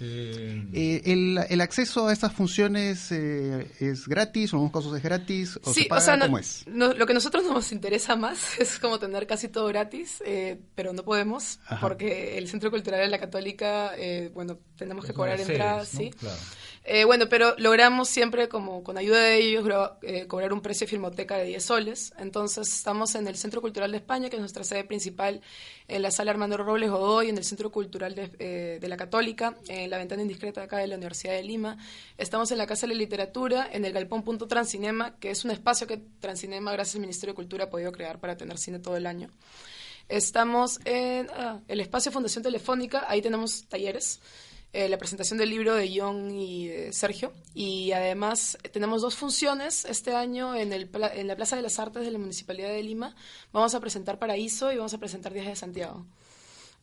Eh, 0.00 0.64
Eh, 0.72 1.02
el, 1.06 1.38
el 1.48 1.60
acceso 1.60 2.08
a 2.08 2.12
estas 2.12 2.32
funciones 2.32 3.10
eh, 3.12 3.66
es 3.80 4.06
gratis, 4.08 4.52
en 4.52 4.56
algunos 4.58 4.72
casos 4.72 4.96
es 4.96 5.02
gratis, 5.02 5.58
o 5.62 5.72
sí, 5.72 5.82
se 5.84 5.88
paga, 5.88 6.02
o 6.02 6.04
sea, 6.04 6.16
no- 6.16 6.26
¿cómo 6.26 6.38
es? 6.38 6.64
no- 6.66 6.92
lo 6.94 7.06
que 7.06 7.12
a 7.12 7.14
nosotros 7.14 7.44
nos 7.44 7.72
interesa 7.72 8.16
más 8.16 8.38
es 8.58 8.78
como 8.78 8.98
tener 8.98 9.26
casi 9.26 9.48
todo 9.48 9.66
gratis, 9.68 10.22
eh, 10.26 10.58
pero 10.74 10.92
no 10.92 11.04
podemos 11.04 11.58
Ajá. 11.66 11.80
porque 11.80 12.38
el 12.38 12.48
Centro 12.48 12.70
Cultural 12.70 13.00
de 13.00 13.08
la 13.08 13.18
Católica, 13.18 13.92
eh, 13.96 14.30
bueno, 14.34 14.58
tenemos 14.76 15.04
que 15.04 15.12
es 15.12 15.16
cobrar 15.16 15.40
entradas, 15.40 15.88
¿sí? 15.88 16.10
Claro. 16.10 16.36
Eh, 16.86 17.04
bueno, 17.04 17.30
pero 17.30 17.54
logramos 17.56 18.10
siempre, 18.10 18.50
como 18.50 18.84
con 18.84 18.98
ayuda 18.98 19.18
de 19.18 19.36
ellos, 19.38 19.66
eh, 20.02 20.26
cobrar 20.26 20.52
un 20.52 20.60
precio 20.60 20.84
de 20.86 20.90
filmoteca 20.90 21.38
de 21.38 21.46
10 21.46 21.64
soles. 21.64 22.12
Entonces, 22.18 22.68
estamos 22.68 23.14
en 23.14 23.26
el 23.26 23.36
Centro 23.36 23.62
Cultural 23.62 23.90
de 23.90 23.96
España, 23.96 24.28
que 24.28 24.36
es 24.36 24.40
nuestra 24.40 24.64
sede 24.64 24.84
principal, 24.84 25.40
en 25.88 26.02
la 26.02 26.10
sala 26.10 26.32
Armando 26.32 26.58
Robles 26.58 26.90
Godoy, 26.90 27.30
en 27.30 27.38
el 27.38 27.44
Centro 27.44 27.70
Cultural 27.72 28.14
de, 28.14 28.30
eh, 28.38 28.78
de 28.82 28.88
la 28.88 28.98
Católica, 28.98 29.56
en 29.66 29.83
la 29.88 29.98
ventana 29.98 30.22
indiscreta 30.22 30.62
acá 30.62 30.78
de 30.78 30.86
la 30.86 30.96
Universidad 30.96 31.34
de 31.34 31.42
Lima. 31.42 31.76
Estamos 32.18 32.50
en 32.50 32.58
la 32.58 32.66
Casa 32.66 32.86
de 32.86 32.94
la 32.94 32.98
Literatura, 32.98 33.68
en 33.70 33.84
el 33.84 33.92
Galpón 33.92 34.22
Punto 34.22 34.46
Transcinema, 34.46 35.16
que 35.18 35.30
es 35.30 35.44
un 35.44 35.50
espacio 35.50 35.86
que 35.86 36.00
Transcinema, 36.20 36.72
gracias 36.72 36.96
al 36.96 37.00
Ministerio 37.02 37.32
de 37.32 37.36
Cultura, 37.36 37.64
ha 37.64 37.70
podido 37.70 37.92
crear 37.92 38.18
para 38.20 38.36
tener 38.36 38.58
cine 38.58 38.78
todo 38.78 38.96
el 38.96 39.06
año. 39.06 39.30
Estamos 40.08 40.80
en 40.84 41.28
ah, 41.30 41.60
el 41.66 41.80
espacio 41.80 42.12
Fundación 42.12 42.42
Telefónica, 42.42 43.04
ahí 43.08 43.22
tenemos 43.22 43.64
talleres, 43.68 44.20
eh, 44.74 44.88
la 44.88 44.98
presentación 44.98 45.38
del 45.38 45.50
libro 45.50 45.74
de 45.74 45.90
John 45.96 46.30
y 46.30 46.66
de 46.66 46.92
Sergio, 46.92 47.32
y 47.54 47.92
además 47.92 48.58
eh, 48.62 48.68
tenemos 48.68 49.02
dos 49.02 49.14
funciones 49.14 49.84
este 49.84 50.14
año 50.14 50.54
en, 50.56 50.72
en 50.72 51.26
la 51.26 51.36
Plaza 51.36 51.56
de 51.56 51.62
las 51.62 51.78
Artes 51.78 52.04
de 52.04 52.10
la 52.10 52.18
Municipalidad 52.18 52.68
de 52.68 52.82
Lima. 52.82 53.14
Vamos 53.52 53.74
a 53.74 53.80
presentar 53.80 54.18
Paraíso 54.18 54.72
y 54.72 54.76
vamos 54.76 54.92
a 54.92 54.98
presentar 54.98 55.32
Días 55.32 55.46
de 55.46 55.56
Santiago. 55.56 56.04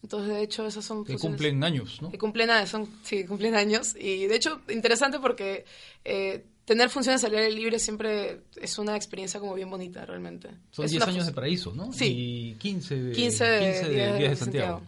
Entonces, 0.04 0.34
de 0.34 0.42
hecho, 0.42 0.66
esas 0.66 0.84
son 0.84 1.06
Que 1.06 1.18
cumplen 1.18 1.64
años, 1.64 2.02
¿no? 2.02 2.10
que 2.10 2.18
cumplen 2.18 2.50
años, 2.50 2.70
son, 2.70 2.90
sí, 3.04 3.24
cumplen 3.26 3.56
años. 3.56 3.96
Y 3.96 4.26
de 4.26 4.36
hecho, 4.36 4.62
interesante 4.70 5.20
porque 5.20 5.66
eh, 6.04 6.44
tener 6.66 6.90
funciones 6.90 7.24
al 7.24 7.36
aire 7.36 7.52
libre 7.52 7.80
siempre 7.80 8.42
es 8.60 8.78
una 8.80 8.96
experiencia 8.96 9.40
como 9.40 9.54
bien 9.54 9.70
bonita, 9.70 10.06
realmente. 10.06 10.50
Son 10.72 10.86
Es 10.86 10.92
10 10.92 11.04
una 11.04 11.12
años 11.12 11.26
de 11.28 11.34
paraíso, 11.34 11.74
¿no? 11.76 11.94
Sí. 11.94 12.06
Y 12.08 12.54
15 12.56 12.96
de, 12.96 13.12
15 13.12 13.44
de, 13.46 13.60
15 13.60 13.84
de 13.84 13.96
días 13.96 14.18
Días 14.18 14.30
de 14.32 14.36
Santiago. 14.36 14.82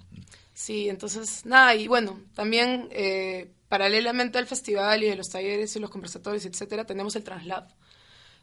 Sí, 0.54 0.88
entonces, 0.90 1.46
nada, 1.46 1.76
y 1.76 1.88
bueno, 1.88 2.20
también 2.36 2.88
eh, 2.92 3.52
paralelamente 3.70 4.38
al 4.38 4.46
festival 4.46 5.04
y 5.04 5.08
de 5.08 5.16
los 5.16 5.30
talleres 5.30 5.76
y 5.76 5.80
los 5.80 5.90
conversatorios, 5.90 6.46
etcétera, 6.46 6.86
tenemos 6.86 7.16
el 7.16 7.24
Translab. 7.24 7.68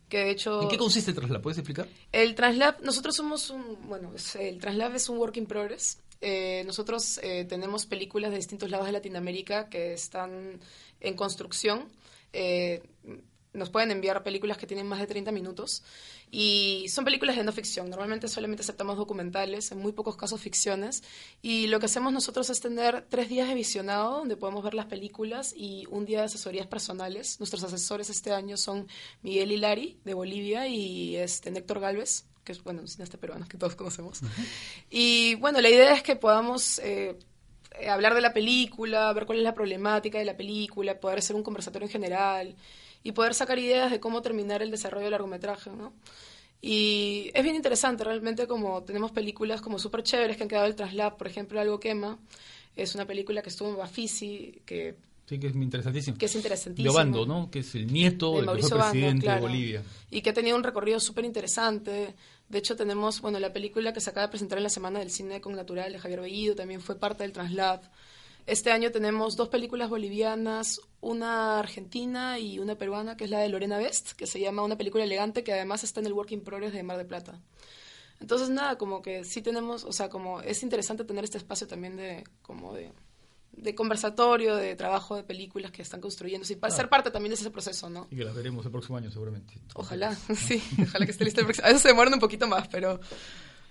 Que 0.09 0.19
de 0.19 0.31
hecho. 0.33 0.62
¿En 0.62 0.69
qué 0.69 0.77
consiste 0.77 1.12
Traslab? 1.12 1.41
¿Puedes 1.41 1.59
explicar? 1.59 1.89
El 2.11 2.35
Translab, 2.35 2.83
nosotros 2.83 3.15
somos 3.15 3.49
un, 3.50 3.79
bueno, 3.89 4.12
el 4.39 4.59
Translab 4.59 4.97
es 4.97 5.09
un 5.09 5.19
work 5.19 5.37
in 5.37 5.47
progress. 5.47 5.99
Eh, 6.21 6.62
nosotros 6.67 7.19
eh, 7.23 7.45
tenemos 7.47 7.87
películas 7.87 8.31
de 8.31 8.37
distintos 8.37 8.71
lados 8.71 8.87
de 8.87 8.93
Latinoamérica 8.93 9.69
que 9.69 9.95
están 9.95 10.61
en 11.00 11.15
construcción. 11.15 11.89
Eh, 12.33 12.83
nos 13.53 13.71
pueden 13.71 13.91
enviar 13.91 14.23
películas 14.23 14.59
que 14.59 14.67
tienen 14.67 14.87
más 14.87 15.00
de 15.00 15.09
30 15.09 15.33
minutos 15.33 15.83
y 16.31 16.87
son 16.89 17.05
películas 17.05 17.37
de 17.37 17.43
no 17.43 17.50
ficción. 17.50 17.91
Normalmente 17.91 18.29
solamente 18.29 18.62
aceptamos 18.62 18.97
documentales, 18.97 19.73
en 19.73 19.79
muy 19.79 19.93
pocos 19.93 20.17
casos 20.17 20.41
ficciones. 20.41 21.03
Y 21.43 21.67
lo 21.67 21.81
que 21.81 21.87
hacemos 21.87 22.12
nosotros 22.12 22.49
es 22.50 22.61
tener 22.61 23.05
tres 23.09 23.29
días 23.29 23.49
de 23.49 23.55
visionado 23.55 24.19
donde 24.19 24.37
podemos 24.37 24.62
ver 24.62 24.75
las 24.75 24.87
películas 24.87 25.53
y 25.57 25.87
un 25.91 26.07
día 26.07 26.21
de 26.21 26.27
asesorías 26.27 26.69
personales. 26.69 27.41
Nuestros 27.41 27.65
asesores 27.65 28.11
este 28.11 28.33
año 28.33 28.57
son 28.57 28.87
Miguel 29.23 29.50
Hilari 29.50 29.99
de 30.05 30.15
Bolivia 30.15 30.69
y 30.69 31.17
este 31.17 31.50
Néctor 31.50 31.81
Galvez, 31.81 32.27
que 32.44 32.52
es 32.52 32.62
bueno, 32.62 32.80
un 32.80 32.88
cineasta 32.88 33.18
peruano 33.18 33.47
que 33.49 33.59
todos 33.59 33.76
conocemos. 33.76 34.20
Y 34.90 35.35
bueno, 35.37 35.61
la 35.61 35.68
idea 35.68 35.92
es 35.94 36.02
que 36.02 36.16
podamos 36.16 36.78
eh, 36.80 37.16
eh, 37.78 37.88
hablar 37.88 38.14
de 38.14 38.20
la 38.20 38.32
película, 38.32 39.12
ver 39.12 39.26
cuál 39.26 39.38
es 39.38 39.44
la 39.44 39.54
problemática 39.54 40.18
de 40.18 40.25
la 40.25 40.37
película, 40.37 40.99
poder 40.99 41.18
hacer 41.18 41.37
un 41.37 41.42
conversatorio 41.42 41.87
en 41.87 41.92
general 41.92 42.56
y 43.02 43.12
poder 43.12 43.35
sacar 43.35 43.59
ideas 43.59 43.90
de 43.90 44.00
cómo 44.00 44.23
terminar 44.23 44.62
el 44.62 44.70
desarrollo 44.70 45.04
del 45.04 45.12
largometraje, 45.12 45.70
¿no? 45.70 45.92
Y 46.62 47.30
es 47.32 47.42
bien 47.42 47.56
interesante, 47.56 48.04
realmente 48.04 48.47
como 48.47 48.82
tenemos 48.82 49.12
películas 49.12 49.62
como 49.62 49.78
súper 49.78 50.02
chéveres 50.02 50.37
que 50.37 50.42
han 50.42 50.49
quedado 50.49 50.66
del 50.66 50.76
traslap, 50.76 51.16
por 51.16 51.26
ejemplo, 51.26 51.59
Algo 51.59 51.80
Quema, 51.80 52.18
es 52.76 52.94
una 52.94 53.06
película 53.06 53.40
que 53.42 53.49
estuvo 53.49 53.70
en 53.70 53.76
Bafisi, 53.76 54.61
que, 54.66 54.97
Sí, 55.31 55.39
que 55.39 55.47
es 55.47 55.55
interesantísimo. 55.55 56.19
que 56.19 56.27
es 56.27 56.35
interesantísima. 56.35 56.93
Leobando, 56.93 57.25
¿no? 57.25 57.53
Que 57.53 57.61
es 57.61 57.77
el 57.77 57.87
nieto 57.87 58.33
de 58.33 58.37
del 58.39 58.47
Mauricio 58.47 58.77
Bando, 58.77 58.91
presidente 58.91 59.27
claro. 59.27 59.41
de 59.43 59.47
Bolivia. 59.47 59.83
Y 60.11 60.23
que 60.23 60.31
ha 60.31 60.35
tenido 60.35 60.57
un 60.57 60.65
recorrido 60.65 60.99
súper 60.99 61.25
interesante. 61.25 62.17
De 62.49 62.59
hecho, 62.59 62.75
tenemos, 62.75 63.21
bueno, 63.21 63.39
la 63.39 63.53
película 63.53 63.93
que 63.93 64.01
se 64.01 64.11
acaba 64.11 64.27
de 64.27 64.31
presentar 64.31 64.59
en 64.59 64.65
la 64.65 64.71
Semana 64.71 64.99
del 64.99 65.13
Cine 65.13 65.41
con 65.41 65.55
Natural 65.55 65.93
de 65.93 66.01
Javier 66.01 66.21
Bellido, 66.21 66.57
también 66.57 66.81
fue 66.81 66.99
parte 66.99 67.23
del 67.23 67.31
Translab. 67.31 67.81
Este 68.45 68.73
año 68.73 68.91
tenemos 68.91 69.37
dos 69.37 69.49
películas 69.51 69.89
bolivianas, 69.89 70.81
una 71.01 71.61
argentina 71.61 72.41
y 72.41 72.59
una 72.59 72.75
peruana, 72.75 73.17
que 73.17 73.23
es 73.23 73.31
la 73.31 73.39
de 73.39 73.51
Lorena 73.51 73.79
Best, 73.79 74.15
que 74.15 74.27
se 74.27 74.41
llama 74.41 74.65
Una 74.65 74.77
película 74.77 75.05
elegante, 75.05 75.45
que 75.45 75.53
además 75.53 75.85
está 75.85 76.01
en 76.01 76.07
el 76.07 76.13
Work 76.13 76.33
in 76.33 76.41
Progress 76.41 76.73
de 76.73 76.83
Mar 76.83 76.97
de 76.97 77.05
Plata. 77.05 77.41
Entonces, 78.19 78.51
nada, 78.51 78.79
como 78.79 79.01
que 79.01 79.23
sí 79.23 79.43
tenemos, 79.43 79.85
o 79.85 79.93
sea, 79.93 80.09
como 80.09 80.41
es 80.41 80.65
interesante 80.65 81.05
tener 81.05 81.23
este 81.23 81.39
espacio 81.39 81.69
también 81.69 81.97
de, 81.97 82.25
como 82.43 82.75
de, 82.75 82.91
de 83.52 83.75
conversatorio, 83.75 84.57
de 84.57 84.75
trabajo 84.76 85.16
de 85.16 85.23
películas 85.23 85.71
que 85.71 85.83
están 85.83 86.00
construyendo, 86.00 86.47
y 86.50 86.57
para 86.57 86.75
ser 86.75 86.88
parte 86.88 87.11
también 87.11 87.30
de 87.30 87.35
ese 87.35 87.50
proceso, 87.50 87.90
¿no? 87.90 88.07
Y 88.11 88.16
que 88.16 88.25
las 88.25 88.35
veremos 88.35 88.64
el 88.64 88.73
próximo 88.73 88.99
año, 88.99 89.11
seguramente. 89.11 89.54
Ojalá, 89.75 90.14
sí, 90.35 90.62
ojalá 90.83 91.04
que 91.04 91.12
esté 91.12 91.25
lista 91.25 91.40
el 91.40 91.47
próximo. 91.47 91.66
A 91.66 91.69
veces 91.69 91.83
se 91.83 91.88
demoran 91.88 92.14
un 92.14 92.21
poquito 92.21 92.47
más, 92.47 92.69
pero, 92.69 93.00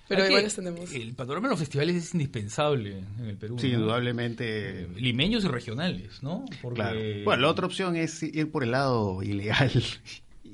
pero 0.08 0.26
igual 0.26 0.44
las 0.44 0.56
tenemos. 0.56 0.92
El 0.92 1.14
panorama 1.16 1.48
de 1.48 1.52
los 1.52 1.60
festivales 1.60 1.96
es 1.96 2.14
indispensable 2.14 3.04
en 3.20 3.26
el 3.26 3.38
Perú. 3.38 3.58
Sí, 3.60 3.70
¿no? 3.70 3.80
indudablemente. 3.80 4.88
Limeños 4.96 5.44
y 5.44 5.48
regionales, 5.48 6.22
¿no? 6.22 6.46
Porque... 6.62 6.76
Claro. 6.76 7.00
Bueno, 7.24 7.42
la 7.42 7.50
otra 7.50 7.66
opción 7.66 7.96
es 7.96 8.22
ir 8.22 8.52
por 8.52 8.64
el 8.64 8.72
lado 8.72 9.24
ilegal 9.24 9.72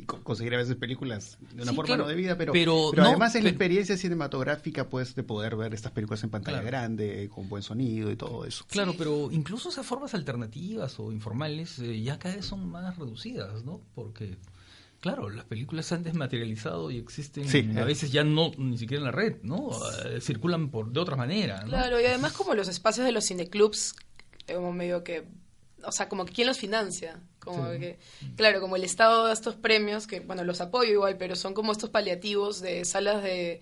conseguir 0.05 0.53
a 0.55 0.57
veces 0.57 0.75
películas 0.75 1.37
de 1.53 1.61
una 1.63 1.71
Sí, 1.71 1.75
forma 1.75 1.87
claro, 1.87 2.03
no 2.03 2.09
debida, 2.09 2.37
pero, 2.37 2.53
pero 2.53 2.87
pero 2.91 3.03
no, 3.03 3.09
además 3.09 3.35
es 3.35 3.43
la 3.43 3.49
experiencia 3.49 3.97
cinematográfica 3.97 4.87
pues 4.89 5.15
de 5.15 5.23
poder 5.23 5.55
ver 5.55 5.73
estas 5.73 5.91
películas 5.91 6.23
en 6.23 6.29
pantalla 6.29 6.59
Claro. 6.61 6.67
grande, 6.67 7.29
con 7.33 7.49
buen 7.49 7.63
sonido 7.63 8.11
y 8.11 8.15
todo 8.15 8.45
eso. 8.45 8.65
Claro, 8.69 8.93
pero 8.97 9.29
incluso 9.31 9.69
esas 9.69 9.85
formas 9.85 10.13
alternativas 10.13 10.99
o 10.99 11.11
informales 11.11 11.79
eh, 11.79 12.01
ya 12.01 12.17
cada 12.19 12.35
vez 12.35 12.45
son 12.45 12.67
más 12.69 12.97
reducidas, 12.97 13.63
¿no? 13.63 13.81
Porque, 13.95 14.37
claro, 15.01 15.29
las 15.29 15.45
películas 15.45 15.85
se 15.85 15.95
han 15.95 16.03
desmaterializado 16.03 16.91
y 16.91 16.97
existen 16.97 17.47
Sí, 17.47 17.69
a 17.75 17.81
eh. 17.81 17.85
veces 17.85 18.11
ya 18.11 18.23
no 18.23 18.51
ni 18.57 18.77
siquiera 18.77 18.99
en 19.01 19.05
la 19.05 19.11
red, 19.11 19.37
¿no? 19.43 19.69
Eh, 20.05 20.21
circulan 20.21 20.69
por 20.69 20.91
de 20.91 20.99
otra 20.99 21.15
manera, 21.15 21.61
¿no? 21.61 21.67
Claro, 21.69 21.99
y 22.01 22.05
además 22.05 22.33
como 22.33 22.53
los 22.53 22.67
espacios 22.67 23.05
de 23.05 23.11
los 23.11 23.25
cineclubs, 23.27 23.95
como 24.47 24.71
medio 24.73 25.03
que, 25.03 25.25
o 25.87 25.91
sea, 25.91 26.09
como 26.09 26.25
que 26.25 26.33
quién 26.33 26.47
los 26.47 26.57
financia, 26.57 27.19
como 27.39 27.71
Sí. 27.73 27.79
que, 27.79 27.99
claro, 28.35 28.59
como 28.61 28.75
el 28.75 28.83
Estado 28.83 29.25
da 29.25 29.33
estos 29.33 29.55
premios, 29.55 30.07
que 30.07 30.19
bueno, 30.19 30.43
los 30.43 30.61
apoyo 30.61 30.91
igual, 30.91 31.17
pero 31.17 31.35
son 31.35 31.53
como 31.53 31.71
estos 31.71 31.89
paliativos 31.89 32.61
de 32.61 32.85
salas 32.85 33.21
de, 33.23 33.61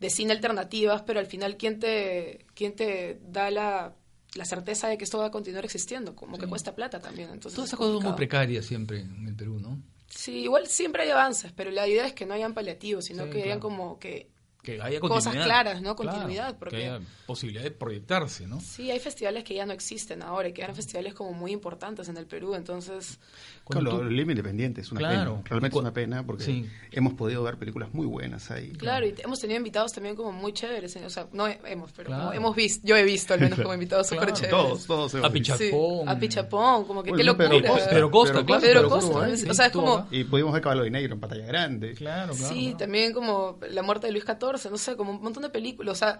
de 0.00 0.10
cine 0.10 0.32
alternativas, 0.32 1.02
pero 1.02 1.20
al 1.20 1.26
final, 1.26 1.56
¿quién 1.56 1.78
te, 1.78 2.46
quién 2.54 2.74
te 2.74 3.18
da 3.22 3.50
la, 3.50 3.94
la 4.34 4.44
certeza 4.44 4.88
de 4.88 4.98
que 4.98 5.04
esto 5.04 5.18
va 5.18 5.26
a 5.26 5.30
continuar 5.30 5.64
existiendo? 5.64 6.14
Como 6.16 6.38
que 6.38 6.46
cuesta 6.46 6.74
plata 6.74 7.00
también, 7.00 7.30
entonces... 7.30 7.54
Todas 7.56 7.68
es 7.68 7.70
esas 7.70 7.78
cosas 7.78 7.94
son 7.94 8.02
muy 8.04 8.12
precarias 8.16 8.64
siempre 8.66 9.00
en 9.00 9.26
el 9.28 9.34
Perú, 9.34 9.58
¿no? 9.60 9.80
Sí, 10.08 10.40
igual 10.42 10.66
siempre 10.68 11.02
hay 11.04 11.10
avances, 11.10 11.52
pero 11.52 11.70
la 11.72 11.88
idea 11.88 12.06
es 12.06 12.12
que 12.12 12.24
no 12.26 12.34
hayan 12.34 12.54
paliativos, 12.54 13.06
sino 13.06 13.24
Sí, 13.24 13.30
que 13.30 13.42
hayan 13.44 13.58
como 13.58 13.98
que 13.98 14.28
Que 14.64 14.80
haya 14.82 14.98
Cosas 14.98 15.34
claras, 15.34 15.80
¿no? 15.82 15.94
Claro, 15.94 16.12
Continuidad, 16.18 16.56
porque- 16.58 16.76
Que 16.76 16.82
haya 16.88 17.00
posibilidad 17.26 17.62
de 17.62 17.70
proyectarse, 17.70 18.46
¿no? 18.46 18.60
Sí, 18.60 18.90
hay 18.90 18.98
festivales 18.98 19.44
que 19.44 19.54
ya 19.54 19.66
no 19.66 19.72
existen 19.72 20.22
ahora 20.22 20.48
y 20.48 20.52
que 20.52 20.62
eran 20.62 20.74
festivales 20.74 21.14
como 21.14 21.32
muy 21.32 21.52
importantes 21.52 22.08
en 22.08 22.16
el 22.16 22.26
Perú, 22.26 22.54
entonces... 22.54 23.18
Cuando 23.62 23.90
Claro, 23.90 24.04
tú- 24.04 24.08
el 24.10 24.16
Lima 24.16 24.32
Independiente 24.32 24.80
es 24.82 24.90
una 24.92 24.98
Claro. 25.00 25.34
pena. 25.36 25.42
Realmente 25.48 25.76
es 25.76 25.80
una 25.80 25.92
pena 25.94 26.26
porque 26.26 26.44
Sí. 26.44 26.68
hemos 26.92 27.14
podido 27.14 27.42
ver 27.42 27.56
películas 27.56 27.94
muy 27.94 28.06
buenas 28.06 28.50
ahí. 28.50 28.72
Claro, 28.72 29.06
y 29.06 29.14
hemos 29.22 29.40
tenido 29.40 29.56
invitados 29.56 29.92
también 29.92 30.16
como 30.16 30.32
muy 30.32 30.52
chéveres, 30.52 30.96
o 30.96 31.08
sea, 31.10 31.26
no 31.32 31.46
hemos, 31.46 31.92
pero 31.92 32.08
Claro. 32.08 32.22
como 32.24 32.32
hemos 32.34 32.56
visto, 32.56 32.86
yo 32.86 32.96
he 32.96 33.02
visto 33.04 33.32
al 33.34 33.40
menos 33.40 33.58
como 33.70 33.72
invitados 33.74 34.06
súper 34.08 34.24
Claro, 34.32 34.34
chéveres. 34.40 34.50
Todos, 34.50 34.86
todos. 34.86 35.14
hemos 35.14 35.26
A 35.26 35.32
visto. 35.32 35.56
Sí, 35.56 35.64
Pichapón. 35.64 36.08
a 36.08 36.18
Pichapón, 36.18 36.84
como 36.84 37.02
que 37.02 37.10
Bueno, 37.10 37.36
qué 37.36 37.44
locura. 37.44 37.70
Costa. 37.72 37.90
Pedro 37.90 38.10
Costa, 38.10 38.32
claro. 38.32 38.46
Costa, 38.46 38.60
Pedro 38.66 38.80
Pedro 38.80 38.88
Costa. 38.90 39.28
¿eh? 39.30 39.50
o 39.50 39.54
sea, 39.54 39.66
es 39.66 39.72
como... 39.72 40.06
Y 40.10 40.24
pudimos 40.24 40.52
ver 40.52 40.62
Caballo 40.62 40.82
de 40.82 40.90
Negro 40.90 41.14
en 41.14 41.20
pantalla 41.20 41.46
grande. 41.46 41.94
Claro, 41.94 42.34
claro. 42.34 42.54
Sí, 42.54 42.62
claro. 42.64 42.76
también 42.78 43.12
como 43.12 43.58
La 43.70 43.82
muerte 43.82 44.06
de 44.08 44.12
Luis 44.12 44.24
XIV, 44.24 44.53
no 44.70 44.78
sé, 44.78 44.96
como 44.96 45.12
un 45.12 45.22
montón 45.22 45.42
de 45.42 45.48
películas, 45.50 45.92
o 45.92 45.98
sea, 45.98 46.18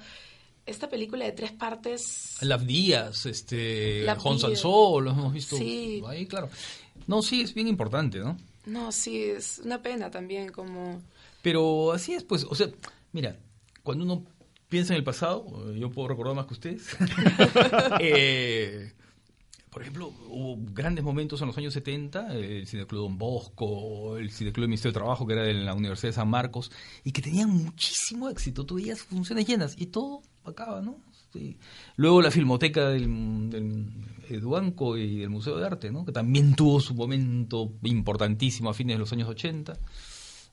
esta 0.66 0.88
película 0.88 1.24
de 1.24 1.32
tres 1.32 1.52
partes... 1.52 2.36
Laf 2.40 2.62
Díaz, 2.62 3.26
este, 3.26 4.02
Díaz. 4.02 4.22
Salsó, 4.40 5.00
lo 5.00 5.10
hemos 5.10 5.32
visto 5.32 5.56
Sí. 5.56 6.02
ahí, 6.06 6.26
claro. 6.26 6.48
No, 7.06 7.22
sí, 7.22 7.42
es 7.42 7.52
bien 7.54 7.68
importante, 7.68 8.18
¿no? 8.18 8.36
No, 8.66 8.90
sí, 8.92 9.22
es 9.22 9.60
una 9.64 9.82
pena 9.82 10.10
también, 10.10 10.50
como... 10.50 11.02
Pero 11.42 11.92
así 11.92 12.14
es, 12.14 12.24
pues, 12.24 12.44
o 12.48 12.54
sea, 12.54 12.68
mira, 13.12 13.36
cuando 13.82 14.04
uno 14.04 14.24
piensa 14.70 14.94
en 14.94 14.98
el 14.98 15.04
pasado, 15.04 15.44
eh, 15.70 15.78
yo 15.78 15.90
puedo 15.90 16.08
recordar 16.08 16.34
más 16.34 16.46
que 16.46 16.54
ustedes, 16.54 16.96
eh, 18.00 18.92
por 19.74 19.82
ejemplo, 19.82 20.12
hubo 20.28 20.56
grandes 20.72 21.04
momentos 21.04 21.40
en 21.40 21.48
los 21.48 21.58
años 21.58 21.74
70, 21.74 22.32
el 22.32 22.64
Cineclub 22.68 23.02
Don 23.02 23.18
Bosco, 23.18 24.16
el 24.16 24.30
Cineclub 24.30 24.62
del 24.62 24.68
Ministerio 24.68 24.92
de 24.92 25.00
Trabajo, 25.00 25.26
que 25.26 25.32
era 25.32 25.42
de 25.42 25.52
la 25.52 25.74
Universidad 25.74 26.10
de 26.10 26.14
San 26.14 26.28
Marcos, 26.28 26.70
y 27.02 27.10
que 27.10 27.20
tenían 27.20 27.50
muchísimo 27.50 28.28
éxito, 28.28 28.64
tú 28.64 28.78
funciones 29.08 29.48
llenas, 29.48 29.74
y 29.76 29.86
todo 29.86 30.22
acaba, 30.44 30.80
¿no? 30.80 31.00
Luego 31.96 32.22
la 32.22 32.30
Filmoteca 32.30 32.90
del, 32.90 33.50
del 33.50 33.86
Eduanco 34.28 34.96
y 34.96 35.24
el 35.24 35.30
Museo 35.30 35.56
de 35.56 35.66
Arte, 35.66 35.90
¿no? 35.90 36.04
Que 36.04 36.12
también 36.12 36.54
tuvo 36.54 36.78
su 36.78 36.94
momento 36.94 37.72
importantísimo 37.82 38.70
a 38.70 38.74
fines 38.74 38.94
de 38.94 39.00
los 39.00 39.12
años 39.12 39.28
80. 39.28 39.76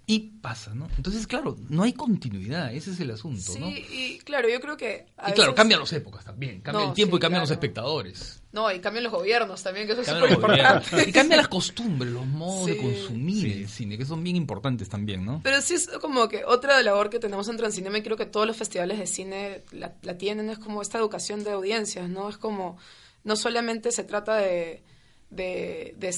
Y 0.08 0.20
pasa, 0.42 0.74
¿no? 0.74 0.90
Entonces, 0.98 1.26
claro, 1.28 1.56
no 1.70 1.84
hay 1.84 1.94
continuidad, 1.94 2.74
ese 2.74 2.92
es 2.92 3.00
el 3.00 3.12
asunto, 3.12 3.54
Sí, 3.54 3.60
¿no? 3.60 3.70
y 3.70 4.20
claro, 4.26 4.50
yo 4.50 4.60
creo 4.60 4.76
que... 4.76 5.06
a 5.16 5.30
Y 5.30 5.34
claro, 5.34 5.52
veces- 5.52 5.56
cambian 5.56 5.80
las 5.80 5.94
épocas 5.94 6.26
también, 6.26 6.60
cambia 6.60 6.84
No, 6.84 6.90
el 6.90 6.96
tiempo 6.96 7.16
sí, 7.16 7.18
y 7.18 7.22
cambian 7.22 7.42
los 7.42 7.52
espectadores. 7.52 8.42
No, 8.52 8.70
y 8.72 8.80
cambian 8.80 9.04
los 9.06 9.14
gobiernos 9.14 9.64
también, 9.64 9.86
que 9.88 9.94
eso 9.94 10.02
es 10.02 10.08
súper 10.08 10.32
importante. 10.32 11.08
Y 11.08 11.12
cambian 11.14 11.38
las 11.38 11.48
costumbres, 11.48 12.12
los 12.12 12.26
modos 12.26 12.66
de 12.66 12.74
Sí. 12.74 12.80
consumir 12.80 13.48
el 13.54 13.70
cine, 13.70 13.98
que 13.98 14.04
son 14.06 14.22
bien 14.24 14.36
importantes 14.36 14.90
también, 14.90 15.24
¿no? 15.24 15.40
Pero 15.44 15.62
sí 15.62 15.76
es 15.76 15.88
como 16.02 16.28
que 16.28 16.44
otra 16.46 16.82
labor 16.82 17.10
que 17.10 17.20
tenemos 17.20 17.48
en 17.48 17.56
Transcinema 17.58 18.00
y 18.00 18.02
creo 18.02 18.18
que 18.18 18.26
todos 18.26 18.48
los 18.48 18.58
festivales 18.58 18.98
de 19.00 19.08
cine 19.08 19.62
la, 19.72 19.94
la 20.02 20.18
tienen, 20.18 20.50
es 20.50 20.58
como 20.60 20.82
esta 20.82 20.98
educación 20.98 21.44
de 21.46 21.52
audiencias, 21.52 22.10
¿no? 22.10 22.28
Es 22.28 22.38
como, 22.38 22.78
no 23.24 23.36
solamente 23.38 23.92
se 23.94 24.04
trata 24.04 24.36
de, 24.38 24.82
de, 25.30 25.96
de, 25.98 26.14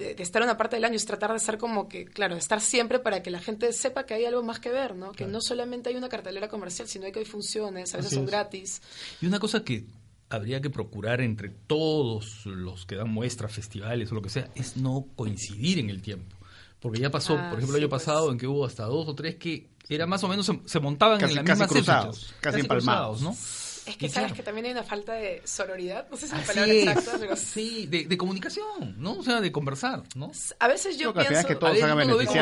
de- 0.00 0.14
de 0.14 0.22
estar 0.22 0.42
una 0.42 0.56
parte 0.56 0.74
del 0.76 0.84
año, 0.84 0.96
es 0.96 1.04
tratar 1.06 1.30
de 1.30 1.36
estar 1.36 1.58
como 1.58 1.88
que, 1.88 2.06
claro, 2.06 2.34
de 2.34 2.40
estar 2.40 2.60
siempre 2.60 2.98
para 2.98 3.22
que 3.22 3.30
la 3.30 3.38
gente 3.40 3.72
sepa 3.72 4.04
que 4.06 4.14
hay 4.14 4.24
algo 4.24 4.42
más 4.42 4.58
que 4.58 4.70
ver, 4.70 4.96
¿no? 4.96 5.12
Que 5.12 5.26
no 5.26 5.40
solamente 5.40 5.90
hay 5.90 5.96
una 5.96 6.08
cartelera 6.08 6.48
comercial, 6.48 6.88
sino 6.88 7.10
que 7.12 7.18
hay 7.20 7.24
funciones, 7.24 7.94
a 7.94 7.98
veces 7.98 8.06
Así 8.08 8.14
son 8.16 8.24
es. 8.24 8.30
gratis. 8.30 8.82
Y 9.20 9.26
una 9.26 9.38
cosa 9.38 9.62
que 9.62 9.84
habría 10.30 10.60
que 10.60 10.70
procurar 10.70 11.20
entre 11.20 11.48
todos 11.50 12.46
los 12.46 12.86
que 12.86 12.96
dan 12.96 13.10
muestras, 13.10 13.52
festivales 13.52 14.10
o 14.10 14.14
lo 14.14 14.22
que 14.22 14.30
sea, 14.30 14.48
es 14.54 14.76
no 14.76 15.06
coincidir 15.16 15.78
en 15.78 15.90
el 15.90 16.02
tiempo. 16.02 16.36
Porque 16.80 16.98
ya 17.00 17.10
pasó, 17.10 17.34
Ah, 17.36 17.50
por 17.50 17.58
ejemplo, 17.58 17.76
el 17.76 17.80
sí, 17.80 17.84
año 17.84 17.90
pues. 17.90 18.02
pasado 18.02 18.30
en 18.32 18.38
que 18.38 18.46
hubo 18.46 18.64
hasta 18.64 18.84
dos 18.84 19.06
o 19.06 19.14
tres 19.14 19.36
que 19.36 19.68
era 19.88 20.06
más 20.06 20.22
o 20.24 20.28
menos 20.28 20.46
se, 20.46 20.58
se 20.64 20.80
montaban 20.80 21.18
Casi- 21.20 21.32
en 21.32 21.36
la 21.38 21.44
casi 21.44 21.60
misma 21.62 21.74
cruzados, 21.74 22.20
fechas. 22.26 22.36
casi 22.40 22.60
empalmados. 22.60 23.18
cruzados, 23.18 23.22
¿no? 23.22 23.69
Es 23.86 23.96
que 23.96 24.06
Y 24.06 24.08
sabes 24.08 24.28
claro, 24.28 24.34
que 24.36 24.42
también 24.42 24.66
hay 24.66 24.72
una 24.72 24.82
falta 24.82 25.14
de 25.14 25.40
sororidad, 25.44 26.06
no 26.10 26.16
sé 26.16 26.28
si 26.28 26.34
es 26.34 26.40
la 26.40 26.46
palabra 26.46 26.72
es. 26.72 26.86
exacta, 26.86 27.16
pero 27.18 27.36
Sí, 27.36 27.86
de, 27.86 28.04
de 28.04 28.16
comunicación, 28.18 28.94
¿no? 28.98 29.12
O 29.14 29.22
sea, 29.22 29.40
de 29.40 29.50
conversar, 29.50 30.02
¿no? 30.14 30.30
a 30.58 30.68
veces 30.68 30.98
yo 30.98 31.12
que 31.14 31.24
pienso... 31.24 31.48
que 31.48 31.54
todos 31.56 31.78
salgan 31.78 32.08
como 32.08 32.20
si 32.20 32.26
que 32.26 32.34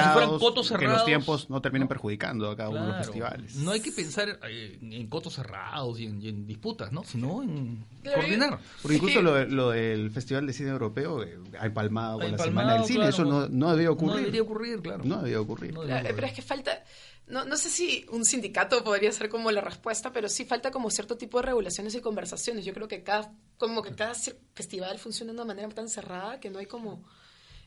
los 0.55 0.67
cerrados. 0.69 1.05
tiempos 1.05 1.51
no 1.51 1.61
terminen 1.63 1.85
¿no? 1.85 1.89
perjudicando 1.89 2.51
a 2.51 2.57
cada 2.57 2.69
uno 2.71 2.83
de 2.83 2.89
los 2.89 2.97
festivales. 2.99 3.55
No 3.57 3.71
hay 3.71 3.81
que 3.81 3.93
pensar 3.93 4.39
eh, 4.49 4.79
en, 4.83 4.93
en 4.93 5.07
cotos 5.09 5.35
cerrados 5.35 5.99
y 6.01 6.07
en, 6.07 6.21
y 6.21 6.29
en 6.29 6.47
disputas, 6.47 6.93
¿no? 6.93 7.05
Sino 7.05 7.43
en 7.43 7.85
Claro, 8.03 8.21
coordinar. 8.21 8.59
Porque 8.83 8.97
incluso 8.97 9.19
Sí. 9.19 9.25
lo, 9.25 9.35
de- 9.35 9.47
lo 9.47 9.71
del 9.71 10.11
Festival 10.11 10.47
de 10.47 10.53
Cine 10.53 10.71
Europeo 10.71 11.23
eh, 11.23 11.39
ha 11.59 11.67
empalmado 11.67 12.19
con 12.21 12.33
la 12.33 12.39
Semana 12.39 12.75
del 12.75 12.85
Cine, 12.85 12.99
claro, 13.01 13.11
eso 13.11 13.25
no, 13.25 13.49
no 13.49 13.71
debería 13.71 13.89
No 13.89 13.93
ocurrir. 13.95 14.17
debería 14.19 14.43
ocurrir, 14.43 14.81
claro. 14.83 15.05
No 15.05 15.17
debería 15.19 15.41
ocurrir. 15.41 15.73
No 15.75 15.83
debería 15.83 16.15
pero 16.15 16.27
es 16.27 16.33
que 16.33 16.43
falta, 16.43 16.83
no, 17.29 17.45
no 17.45 17.57
sé 17.57 17.69
si 17.71 18.07
un 18.11 18.25
sindicato 18.25 18.83
podría 18.85 19.13
ser 19.13 19.29
como 19.29 19.51
la 19.51 19.61
respuesta, 19.61 20.13
pero 20.13 20.29
sí 20.29 20.45
falta 20.45 20.71
como 20.71 20.91
cierto 20.91 21.17
tipo 21.17 21.39
de 21.39 21.47
regulaciones 21.47 21.95
y 21.95 22.01
conversaciones. 22.01 22.65
Yo 22.65 22.73
creo 22.75 22.89
que 22.89 23.03
cada, 23.03 23.33
como 23.57 23.83
que 23.83 23.95
cada 23.95 24.15
festival 24.55 24.99
funciona 24.99 25.33
de 25.33 25.37
una 25.37 25.45
manera 25.45 25.69
tan 25.69 25.89
cerrada 25.89 26.41
que 26.41 26.51
no 26.51 26.59
hay 26.59 26.67
como 26.67 27.05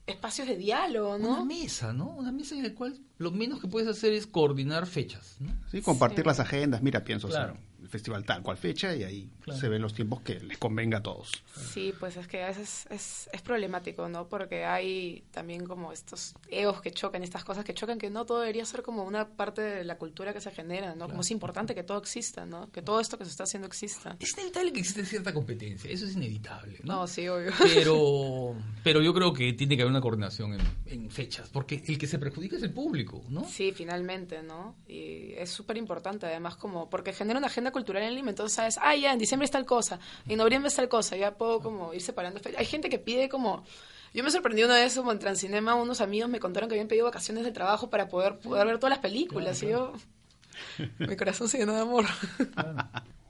espacios 0.08 0.48
de 0.48 0.58
diálogo, 0.58 1.16
Una 1.16 1.28
¿no? 1.28 1.46
mesa, 1.46 1.94
¿no? 1.94 2.10
Una 2.10 2.32
mesa 2.32 2.56
en 2.56 2.64
la 2.64 2.74
cual 2.74 3.00
lo 3.22 3.32
menos 3.32 3.60
que 3.62 3.68
puedes 3.68 3.88
hacer 3.88 4.14
es 4.14 4.28
coordinar 4.28 4.88
fechas, 4.88 5.38
¿no? 5.40 5.54
Sí, 5.72 5.82
compartir 5.82 6.22
Sí. 6.24 6.28
las 6.28 6.40
agendas. 6.40 6.82
Mira, 6.82 7.04
pienso, 7.04 7.28
o 7.28 7.32
sea, 7.32 7.46
Claro. 7.46 7.58
el 7.82 7.88
festival 7.90 8.24
tal 8.26 8.42
cual 8.44 8.58
fecha 8.58 8.96
y 8.96 9.04
ahí 9.04 9.30
Claro. 9.42 9.60
se 9.60 9.68
ven 9.70 9.82
los 9.82 9.94
tiempos 9.94 10.22
que 10.22 10.40
les 10.40 10.58
convenga 10.58 11.00
a 11.00 11.04
todos. 11.04 11.32
Sí, 11.74 11.94
pues 12.00 12.16
es 12.18 12.28
que 12.28 12.44
a 12.44 12.48
veces 12.48 12.86
es, 12.92 13.30
es 13.34 13.42
problemático, 13.42 14.08
¿no? 14.08 14.28
Porque 14.28 14.66
hay 14.66 15.24
también 15.32 15.66
como 15.66 15.92
estos 15.92 16.36
egos 16.50 16.82
que 16.82 16.92
chocan, 16.92 17.24
estas 17.24 17.44
cosas 17.44 17.66
que 17.66 17.74
chocan, 17.74 17.98
que 17.98 18.10
no 18.10 18.26
todo 18.26 18.40
debería 18.42 18.66
ser 18.66 18.82
como 18.84 19.04
una 19.04 19.28
parte 19.30 19.62
de 19.62 19.84
la 19.84 19.98
cultura 19.98 20.32
que 20.34 20.42
se 20.42 20.52
genera, 20.52 20.96
¿no? 20.96 21.08
Como 21.10 21.22
es 21.22 21.32
importante 21.32 21.74
que 21.76 21.84
todo 21.84 21.98
exista, 21.98 22.46
¿no? 22.46 22.72
Que 22.72 22.82
todo 22.82 23.00
esto 23.00 23.18
que 23.18 23.26
se 23.26 23.32
está 23.32 23.44
haciendo 23.44 23.68
exista. 23.68 24.16
Es 24.20 24.34
inevitable 24.34 24.74
que 24.74 24.80
existe 24.80 25.06
cierta 25.06 25.34
competencia, 25.34 25.90
eso 25.92 26.06
es 26.06 26.16
inevitable, 26.16 26.80
¿no? 26.84 26.94
No, 27.02 27.08
sí, 27.08 27.28
obvio. 27.28 27.52
Pero, 27.74 28.56
pero 28.84 29.02
yo 29.02 29.14
creo 29.14 29.34
que 29.34 29.54
tiene 29.54 29.76
que 29.76 29.82
haber 29.82 29.92
una 29.92 30.02
coordinación 30.02 30.54
en, 30.54 30.62
en 30.86 31.10
fechas, 31.12 31.50
porque 31.50 31.84
el 31.88 31.98
que 31.98 32.08
se 32.08 32.20
perjudica 32.20 32.56
es 32.58 32.64
el 32.64 32.72
público, 32.74 33.11
¿no? 33.30 33.44
Sí, 33.46 33.72
finalmente, 33.72 34.42
¿no? 34.44 34.76
Y 34.88 35.34
es 35.34 35.50
súper 35.50 35.78
importante, 35.78 36.26
además, 36.26 36.56
como, 36.56 36.90
porque 36.90 37.14
genera 37.14 37.38
una 37.40 37.48
agenda 37.48 37.72
cultural 37.72 38.04
en 38.04 38.16
Lima, 38.16 38.30
entonces 38.30 38.56
sabes, 38.56 38.80
ah, 38.82 38.96
ya, 38.96 39.12
en 39.14 39.20
diciembre 39.20 39.46
es 39.46 39.52
tal 39.52 39.66
cosa, 39.66 40.00
en 40.28 40.38
noviembre 40.38 40.68
es 40.70 40.76
tal 40.76 40.88
cosa, 40.90 41.16
ya 41.18 41.32
puedo 41.36 41.60
como 41.60 41.94
ir 41.94 42.02
separando. 42.02 42.40
Hay 42.58 42.66
gente 42.66 42.90
que 42.90 43.00
pide 43.00 43.28
como, 43.30 43.64
yo 44.14 44.24
me 44.24 44.32
sorprendí 44.32 44.64
una 44.64 44.76
vez 44.76 44.96
como 44.96 45.12
en 45.12 45.20
Transcinema, 45.20 45.76
unos 45.76 46.02
amigos 46.02 46.30
me 46.30 46.40
contaron 46.40 46.70
que 46.70 46.76
habían 46.76 46.88
pedido 46.88 47.06
vacaciones 47.06 47.44
de 47.44 47.52
trabajo 47.52 47.90
para 47.90 48.08
poder, 48.08 48.38
poder 48.40 48.66
ver 48.68 48.78
todas 48.78 48.92
las 48.92 49.00
películas, 49.00 49.62
y 49.64 49.70
yo, 49.70 49.94
mi 51.00 51.16
corazón 51.16 51.48
se 51.50 51.58
llenó 51.58 51.74
de 51.74 51.82
amor. 51.82 52.06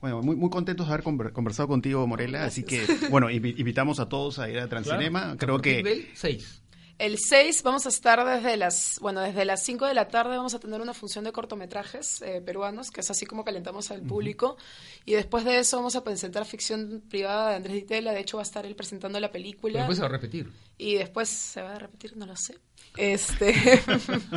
Bueno, 0.00 0.20
muy, 0.20 0.34
muy 0.34 0.50
contentos 0.50 0.88
de 0.88 0.92
haber 0.94 1.04
conver- 1.06 1.32
conversado 1.32 1.68
contigo, 1.68 2.04
Morela. 2.08 2.44
Así 2.44 2.64
que, 2.64 2.84
bueno, 3.08 3.30
invi- 3.30 3.54
invitamos 3.56 4.00
a 4.00 4.08
todos 4.08 4.40
a 4.40 4.50
ir 4.50 4.58
a 4.58 4.68
Transcinema. 4.68 5.36
Creo 5.38 5.60
que 5.60 5.80
6. 6.14 6.61
El 6.98 7.18
6 7.18 7.62
vamos 7.62 7.86
a 7.86 7.88
estar 7.88 8.24
desde 8.24 8.56
las, 8.56 8.98
bueno, 9.00 9.20
desde 9.20 9.44
las 9.44 9.62
5 9.64 9.86
de 9.86 9.94
la 9.94 10.08
tarde 10.08 10.36
vamos 10.36 10.54
a 10.54 10.60
tener 10.60 10.80
una 10.80 10.94
función 10.94 11.24
de 11.24 11.32
cortometrajes 11.32 12.22
eh, 12.22 12.40
peruanos, 12.40 12.90
que 12.90 13.00
es 13.00 13.10
así 13.10 13.26
como 13.26 13.44
calentamos 13.44 13.90
al 13.90 14.02
público. 14.02 14.56
Y 15.04 15.14
después 15.14 15.44
de 15.44 15.58
eso 15.58 15.76
vamos 15.78 15.96
a 15.96 16.04
presentar 16.04 16.44
ficción 16.44 17.02
privada 17.08 17.50
de 17.50 17.56
Andrés 17.56 17.74
Ditela. 17.74 18.12
De 18.12 18.20
hecho, 18.20 18.36
va 18.36 18.42
a 18.42 18.44
estar 18.44 18.64
él 18.66 18.76
presentando 18.76 19.18
la 19.20 19.32
película. 19.32 19.80
Después 19.80 19.96
se 19.96 20.02
va 20.02 20.08
a 20.08 20.12
repetir. 20.12 20.52
Y 20.78 20.94
después 20.94 21.28
se 21.28 21.62
va 21.62 21.74
a 21.74 21.78
repetir, 21.78 22.16
no 22.16 22.26
lo 22.26 22.36
sé. 22.36 22.58
Este, 22.96 23.54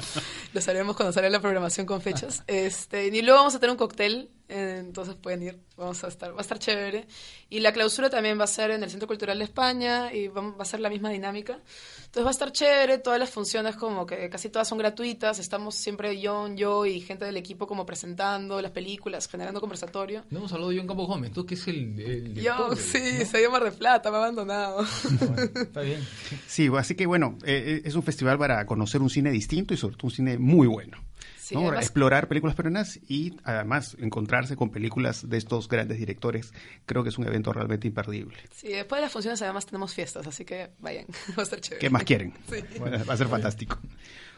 lo 0.54 0.62
sabremos 0.62 0.96
cuando 0.96 1.14
salga 1.14 1.30
la 1.30 1.42
programación 1.42 1.86
con 1.86 2.02
fechas. 2.02 2.44
Este, 2.48 3.08
y 3.08 3.22
luego 3.22 3.40
vamos 3.40 3.56
a 3.56 3.60
tener 3.60 3.72
un 3.72 3.78
cóctel, 3.78 4.32
entonces 4.48 5.16
pueden 5.16 5.44
ir, 5.44 5.60
vamos 5.76 6.04
a 6.04 6.08
estar, 6.08 6.32
va 6.34 6.38
a 6.38 6.42
estar 6.42 6.60
chévere. 6.60 7.08
Y 7.50 7.60
la 7.60 7.74
clausura 7.74 8.10
también 8.10 8.40
va 8.40 8.44
a 8.44 8.48
ser 8.48 8.72
en 8.72 8.84
el 8.84 8.90
Centro 8.90 9.08
Cultural 9.08 9.38
de 9.38 9.44
España 9.44 10.14
y 10.14 10.28
va, 10.28 10.42
va 10.42 10.62
a 10.62 10.66
ser 10.66 10.80
la 10.80 10.90
misma 10.90 11.10
dinámica. 11.10 11.60
Entonces 12.06 12.24
va 12.26 12.30
a 12.30 12.32
estar 12.32 12.52
chévere, 12.52 12.98
todas 13.00 13.20
las 13.20 13.30
funciones 13.30 13.76
como 13.76 14.06
que 14.06 14.30
casi 14.30 14.50
todas 14.50 14.68
son 14.68 14.78
gratuitas, 14.78 15.40
estamos 15.40 15.76
siempre 15.76 16.20
John, 16.24 16.56
yo 16.56 16.86
y 16.86 17.02
gente 17.02 17.26
del 17.26 17.38
equipo 17.38 17.68
como 17.68 17.86
presentando 17.86 18.62
las 18.62 18.72
películas, 18.72 19.28
generando 19.28 19.60
conversatorio. 19.60 20.24
No 20.30 20.40
hemos 20.40 20.54
hablado 20.54 20.72
de 20.72 20.78
John 20.78 20.88
Campos 20.88 21.08
Gómez, 21.08 21.32
tú 21.34 21.46
que 21.46 21.56
es 21.56 21.68
el, 21.68 22.00
el 22.00 22.36
Yo, 22.36 22.76
sí, 22.76 23.00
¿no? 23.20 23.26
se 23.26 23.38
dio 23.40 23.52
Mar 23.52 23.64
de 23.64 23.72
Plata, 23.72 24.12
me 24.12 24.18
ha 24.18 24.20
abandonado. 24.20 24.86
Bueno, 25.20 25.36
está 25.56 25.82
bien. 25.82 26.06
sí, 26.48 26.70
así 26.78 26.96
que 26.96 27.06
bueno, 27.06 27.38
eh, 27.46 27.82
es 27.84 27.96
un 27.96 28.04
festival 28.04 28.38
para 28.38 28.66
conocer 28.66 29.02
un 29.02 29.10
cine 29.10 29.32
distinto 29.32 29.74
y 29.74 29.78
sobre 29.78 29.96
todo 29.96 30.08
un 30.08 30.12
cine 30.12 30.38
muy 30.38 30.68
bueno. 30.68 30.98
Sí, 31.46 31.54
¿no? 31.56 31.62
además- 31.62 31.84
Explorar 31.86 32.28
películas 32.28 32.56
peruanas 32.56 33.00
y 33.08 33.36
además 33.44 33.96
encontrarse 34.00 34.56
con 34.56 34.72
películas 34.72 35.30
de 35.30 35.38
estos 35.38 35.68
grandes 35.68 36.00
directores. 36.00 36.54
Creo 36.88 37.04
que 37.04 37.10
es 37.10 37.18
un 37.20 37.28
evento 37.28 37.54
realmente 37.54 37.88
imperdible. 37.88 38.38
Sí, 38.52 38.70
después 38.70 38.98
de 38.98 39.04
las 39.04 39.12
funciones 39.12 39.42
además 39.44 39.66
tenemos 39.68 39.94
fiestas, 39.94 40.26
así 40.26 40.44
que 40.44 40.72
vayan, 40.80 41.06
va 41.38 41.42
a 41.42 41.44
estar 41.44 41.62
chévere. 41.62 41.80
¿Qué 41.82 41.90
más 41.92 42.04
quieren? 42.04 42.34
Sí. 42.50 42.80
Va 42.80 43.14
a 43.14 43.18
ser 43.18 43.28
fantástico. 43.28 43.78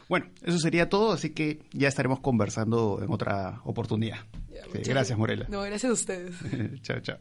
Bueno, 0.08 0.26
eso 0.42 0.58
sería 0.58 0.88
todo, 0.88 1.12
así 1.12 1.30
que 1.30 1.60
ya 1.72 1.88
estaremos 1.88 2.20
conversando 2.20 3.00
en 3.02 3.10
otra 3.10 3.60
oportunidad. 3.64 4.18
Ya, 4.52 4.62
Sí, 4.64 4.68
muchas 4.74 4.88
gracias, 4.88 5.18
Morela. 5.18 5.46
No, 5.48 5.62
gracias 5.62 5.90
a 5.90 5.92
ustedes. 5.94 6.34
chao, 6.82 7.00
chao. 7.00 7.18